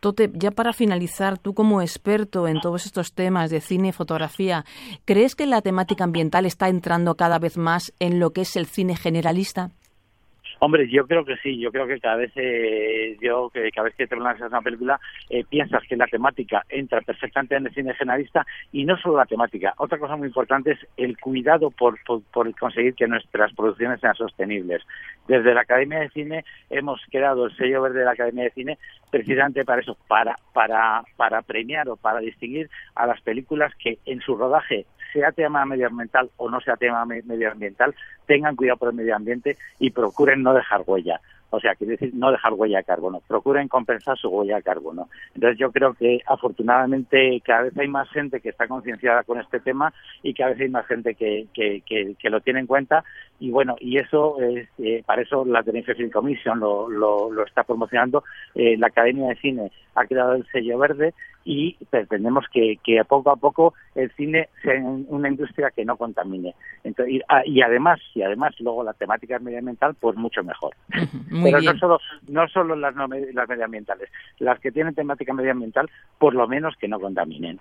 Tote, 0.00 0.30
ya 0.34 0.50
para 0.50 0.72
finalizar, 0.72 1.38
tú 1.38 1.54
como 1.54 1.80
experto 1.80 2.46
en 2.46 2.60
todos 2.60 2.86
estos 2.86 3.14
temas 3.14 3.50
de 3.50 3.60
cine 3.60 3.88
y 3.88 3.92
fotografía, 3.92 4.64
¿crees 5.04 5.34
que 5.34 5.46
la 5.46 5.62
temática 5.62 6.04
ambiental 6.04 6.44
está 6.46 6.68
entrando 6.68 7.16
cada 7.16 7.38
vez 7.38 7.56
más 7.56 7.92
en 7.98 8.20
lo 8.20 8.30
que 8.30 8.42
es 8.42 8.56
el 8.56 8.66
cine 8.66 8.96
generalista? 8.96 9.70
Hombre, 10.58 10.88
yo 10.88 11.06
creo 11.06 11.24
que 11.24 11.36
sí, 11.36 11.58
yo 11.58 11.70
creo 11.70 11.86
que 11.86 12.00
cada 12.00 12.16
vez 12.16 12.32
eh, 12.36 13.16
yo 13.20 13.50
que 13.50 13.70
cada 13.70 13.86
vez 13.86 13.94
que 13.94 14.06
te 14.06 14.16
lanzas 14.16 14.48
una 14.48 14.62
película 14.62 14.98
eh, 15.28 15.44
piensas 15.44 15.82
que 15.86 15.96
la 15.96 16.06
temática 16.06 16.64
entra 16.70 17.02
perfectamente 17.02 17.56
en 17.56 17.66
el 17.66 17.74
cine 17.74 17.94
generalista 17.94 18.46
y 18.72 18.84
no 18.86 18.96
solo 18.96 19.18
la 19.18 19.26
temática. 19.26 19.74
Otra 19.76 19.98
cosa 19.98 20.16
muy 20.16 20.28
importante 20.28 20.72
es 20.72 20.78
el 20.96 21.18
cuidado 21.18 21.70
por, 21.70 21.98
por, 22.04 22.54
conseguir 22.58 22.94
que 22.94 23.06
nuestras 23.06 23.52
producciones 23.52 24.00
sean 24.00 24.14
sostenibles. 24.14 24.82
Desde 25.28 25.52
la 25.52 25.60
Academia 25.60 25.98
de 26.00 26.08
Cine 26.10 26.44
hemos 26.70 27.02
creado 27.10 27.46
el 27.46 27.56
sello 27.56 27.82
verde 27.82 27.98
de 27.98 28.04
la 28.06 28.12
Academia 28.12 28.44
de 28.44 28.50
Cine 28.50 28.78
precisamente 29.10 29.64
para 29.64 29.82
eso, 29.82 29.98
para 30.08 30.36
para 30.54 31.04
para 31.16 31.42
premiar 31.42 31.86
o 31.90 31.96
para 31.96 32.20
distinguir 32.20 32.70
a 32.94 33.06
las 33.06 33.20
películas 33.20 33.74
que 33.76 33.98
en 34.06 34.20
su 34.22 34.34
rodaje 34.36 34.86
sea 35.12 35.32
tema 35.32 35.64
medioambiental 35.64 36.30
o 36.36 36.50
no 36.50 36.60
sea 36.60 36.76
tema 36.76 37.04
medioambiental, 37.04 37.94
tengan 38.26 38.56
cuidado 38.56 38.78
por 38.78 38.88
el 38.90 38.96
medio 38.96 39.16
ambiente 39.16 39.56
y 39.78 39.90
procuren 39.90 40.42
no 40.42 40.54
dejar 40.54 40.82
huella. 40.86 41.20
O 41.50 41.60
sea, 41.60 41.74
quiere 41.74 41.92
decir 41.92 42.12
no 42.14 42.32
dejar 42.32 42.52
huella 42.54 42.78
de 42.78 42.84
carbono, 42.84 43.22
procuren 43.26 43.68
compensar 43.68 44.18
su 44.18 44.28
huella 44.28 44.56
de 44.56 44.62
carbono. 44.62 45.08
Entonces 45.34 45.58
yo 45.58 45.70
creo 45.70 45.94
que 45.94 46.20
afortunadamente 46.26 47.40
cada 47.44 47.62
vez 47.62 47.78
hay 47.78 47.88
más 47.88 48.10
gente 48.10 48.40
que 48.40 48.48
está 48.48 48.66
concienciada 48.66 49.22
con 49.22 49.40
este 49.40 49.60
tema 49.60 49.92
y 50.22 50.34
cada 50.34 50.50
vez 50.50 50.60
hay 50.60 50.68
más 50.68 50.86
gente 50.86 51.14
que, 51.14 51.46
que, 51.54 51.82
que, 51.86 52.30
lo 52.30 52.40
tiene 52.40 52.60
en 52.60 52.66
cuenta 52.66 53.04
y 53.38 53.50
bueno, 53.50 53.76
y 53.80 53.98
eso 53.98 54.40
es, 54.40 54.68
eh, 54.78 55.02
para 55.04 55.22
eso 55.22 55.44
la 55.44 55.62
Tenerife 55.62 55.94
Film 55.94 56.10
Commission 56.10 56.58
lo, 56.58 56.88
lo, 56.88 57.30
lo 57.30 57.44
está 57.44 57.64
promocionando, 57.64 58.24
eh, 58.54 58.76
la 58.78 58.88
Academia 58.88 59.28
de 59.28 59.36
Cine 59.36 59.72
ha 59.94 60.04
creado 60.06 60.34
el 60.34 60.46
sello 60.52 60.78
verde 60.78 61.14
y 61.46 61.76
pretendemos 61.90 62.44
que, 62.52 62.78
que 62.84 63.02
poco 63.04 63.30
a 63.30 63.36
poco 63.36 63.72
el 63.94 64.10
cine 64.16 64.48
sea 64.62 64.74
una 64.82 65.28
industria 65.28 65.70
que 65.70 65.84
no 65.84 65.96
contamine. 65.96 66.54
Entonces, 66.82 67.22
ah, 67.28 67.42
y, 67.46 67.62
además, 67.62 68.00
y 68.14 68.22
además 68.22 68.52
luego 68.58 68.82
la 68.82 68.92
temática 68.94 69.38
medioambiental, 69.38 69.94
pues 69.94 70.16
mucho 70.16 70.42
mejor. 70.42 70.74
Pero 71.30 71.60
no 71.60 71.78
solo, 71.78 72.00
no 72.28 72.48
solo 72.48 72.74
las, 72.74 72.94
las 72.96 73.48
medioambientales, 73.48 74.10
las 74.40 74.58
que 74.58 74.72
tienen 74.72 74.96
temática 74.96 75.32
medioambiental, 75.32 75.88
por 76.18 76.34
lo 76.34 76.48
menos 76.48 76.74
que 76.80 76.88
no 76.88 76.98
contaminen. 76.98 77.60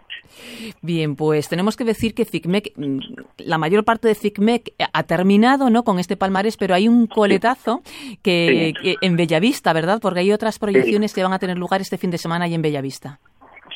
Bien, 0.82 1.16
pues 1.16 1.48
tenemos 1.48 1.78
que 1.78 1.84
decir 1.84 2.16
que 2.16 2.26
FICMEC, 2.26 2.74
mm, 2.76 3.00
la 3.38 3.60
mayor 3.60 3.86
parte 3.86 4.08
de 4.08 4.16
FICMEC 4.16 4.74
ha 4.92 5.04
terminado 5.04 5.65
¿no? 5.70 5.84
con 5.84 6.00
este 6.00 6.18
palmarés, 6.18 6.58
pero 6.58 6.76
hay 6.76 6.88
un 6.88 7.08
coletazo 7.08 7.82
que, 8.22 8.74
en 9.02 9.16
Bellavista, 9.16 9.74
¿verdad? 9.74 10.00
Porque 10.02 10.22
hay 10.22 10.32
otras 10.32 10.60
proyecciones 10.60 11.14
que 11.14 11.24
van 11.24 11.34
a 11.34 11.40
tener 11.40 11.58
lugar 11.58 11.82
este 11.82 11.98
fin 11.98 12.12
de 12.12 12.18
semana 12.18 12.48
y 12.48 12.54
en 12.54 12.62
Bellavista. 12.62 13.20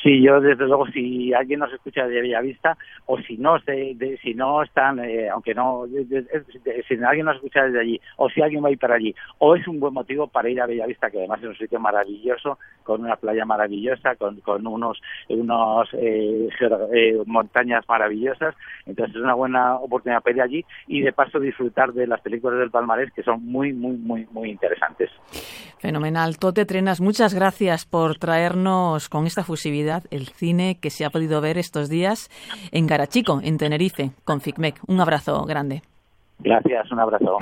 Sí, 0.02 0.22
yo 0.22 0.40
desde 0.40 0.66
luego 0.66 0.86
si 0.86 1.34
alguien 1.34 1.60
nos 1.60 1.72
escucha 1.72 2.06
de 2.06 2.22
Bellavista 2.22 2.76
o 3.04 3.18
si 3.18 3.36
no 3.36 3.58
de, 3.58 4.18
si 4.22 4.32
no 4.32 4.62
están, 4.62 4.98
eh, 5.00 5.28
aunque 5.28 5.54
no, 5.54 5.84
si 5.86 6.94
alguien 7.04 7.26
nos 7.26 7.36
escucha 7.36 7.64
desde 7.64 7.80
allí 7.80 8.00
o 8.16 8.30
si 8.30 8.40
alguien 8.40 8.64
va 8.64 8.68
a 8.68 8.72
ir 8.72 8.78
para 8.78 8.94
allí 8.94 9.14
o 9.38 9.54
es 9.54 9.68
un 9.68 9.78
buen 9.78 9.92
motivo 9.92 10.26
para 10.26 10.48
ir 10.48 10.60
a 10.60 10.66
Bellavista 10.66 11.10
que 11.10 11.18
además 11.18 11.40
es 11.40 11.48
un 11.48 11.56
sitio 11.56 11.78
maravilloso 11.78 12.58
con 12.82 13.04
una 13.04 13.16
playa 13.16 13.44
maravillosa 13.44 14.16
con, 14.16 14.40
con 14.40 14.66
unos 14.66 15.00
unos 15.28 15.88
eh, 15.92 16.48
eh, 16.94 17.18
montañas 17.26 17.84
maravillosas 17.86 18.54
entonces 18.86 19.16
es 19.16 19.22
una 19.22 19.34
buena 19.34 19.74
oportunidad 19.74 20.22
para 20.22 20.36
ir 20.36 20.42
allí 20.42 20.64
y 20.86 21.02
de 21.02 21.12
paso 21.12 21.38
disfrutar 21.38 21.92
de 21.92 22.06
las 22.06 22.22
películas 22.22 22.58
del 22.58 22.70
Palmarés 22.70 23.12
que 23.12 23.22
son 23.22 23.44
muy 23.44 23.74
muy 23.74 23.96
muy 23.98 24.26
muy 24.32 24.50
interesantes. 24.50 25.10
Fenomenal, 25.78 26.38
Tote 26.38 26.66
Trenas, 26.66 27.00
muchas 27.00 27.34
gracias 27.34 27.86
por 27.86 28.18
traernos 28.18 29.08
con 29.08 29.26
esta 29.26 29.44
fusividad 29.44 29.89
el 30.10 30.28
cine 30.28 30.78
que 30.80 30.90
se 30.90 31.04
ha 31.04 31.10
podido 31.10 31.40
ver 31.40 31.58
estos 31.58 31.88
días 31.88 32.30
en 32.72 32.86
Garachico, 32.86 33.40
en 33.42 33.58
Tenerife, 33.58 34.12
con 34.24 34.40
FICMEC. 34.40 34.80
Un 34.86 35.00
abrazo 35.00 35.44
grande. 35.44 35.82
Gracias, 36.38 36.90
un 36.90 37.00
abrazo. 37.00 37.38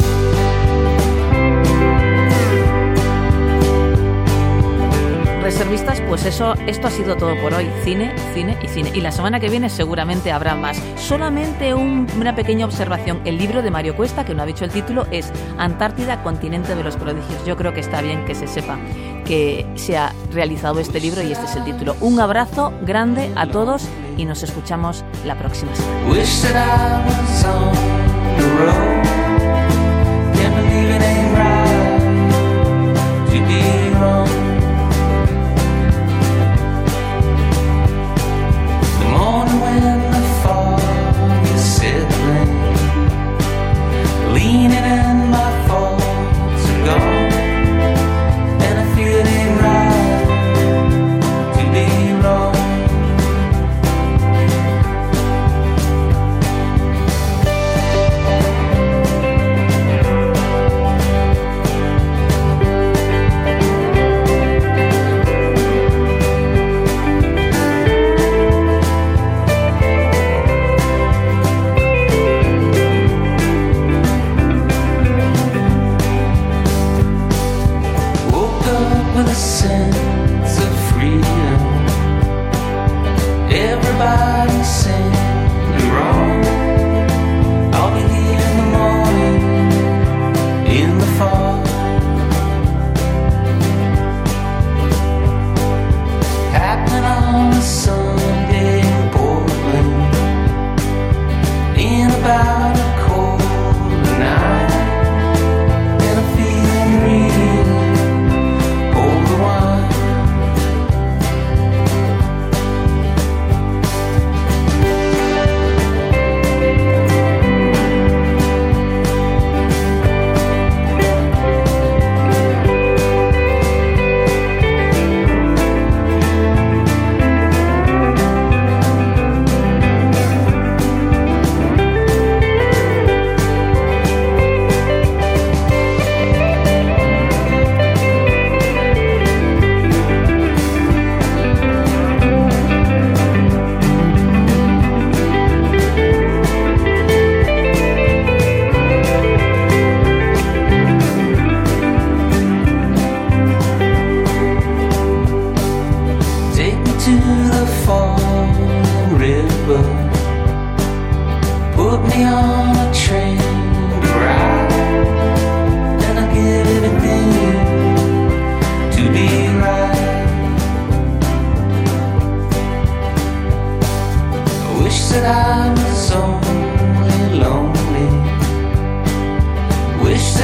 Reservistas, 5.48 6.02
pues 6.02 6.26
eso, 6.26 6.52
esto 6.66 6.88
ha 6.88 6.90
sido 6.90 7.16
todo 7.16 7.34
por 7.40 7.54
hoy. 7.54 7.70
Cine, 7.82 8.14
cine 8.34 8.58
y 8.62 8.68
cine. 8.68 8.92
Y 8.94 9.00
la 9.00 9.10
semana 9.10 9.40
que 9.40 9.48
viene 9.48 9.70
seguramente 9.70 10.30
habrá 10.30 10.54
más. 10.54 10.78
Solamente 10.96 11.72
una 11.72 12.36
pequeña 12.36 12.66
observación. 12.66 13.22
El 13.24 13.38
libro 13.38 13.62
de 13.62 13.70
Mario 13.70 13.96
Cuesta, 13.96 14.26
que 14.26 14.34
no 14.34 14.42
ha 14.42 14.46
dicho 14.46 14.66
el 14.66 14.70
título, 14.70 15.06
es 15.10 15.32
Antártida, 15.56 16.22
continente 16.22 16.74
de 16.74 16.84
los 16.84 16.96
prodigios. 16.96 17.46
Yo 17.46 17.56
creo 17.56 17.72
que 17.72 17.80
está 17.80 18.02
bien 18.02 18.26
que 18.26 18.34
se 18.34 18.46
sepa 18.46 18.78
que 19.24 19.66
se 19.76 19.96
ha 19.96 20.12
realizado 20.34 20.80
este 20.80 21.00
libro 21.00 21.22
y 21.22 21.32
este 21.32 21.46
es 21.46 21.56
el 21.56 21.64
título. 21.64 21.96
Un 22.02 22.20
abrazo 22.20 22.74
grande 22.82 23.32
a 23.34 23.46
todos 23.46 23.88
y 24.18 24.26
nos 24.26 24.42
escuchamos 24.42 25.02
la 25.24 25.38
próxima 25.38 25.74
semana. 25.74 26.10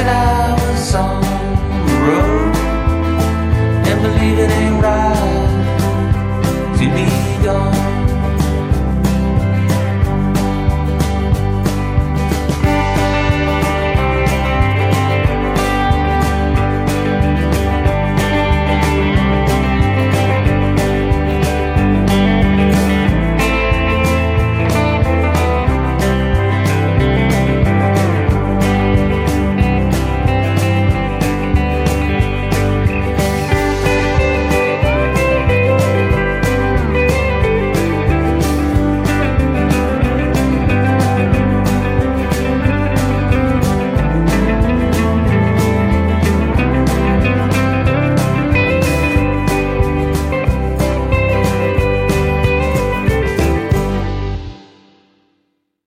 I 0.07 0.53
was 0.53 0.95
on 0.95 1.24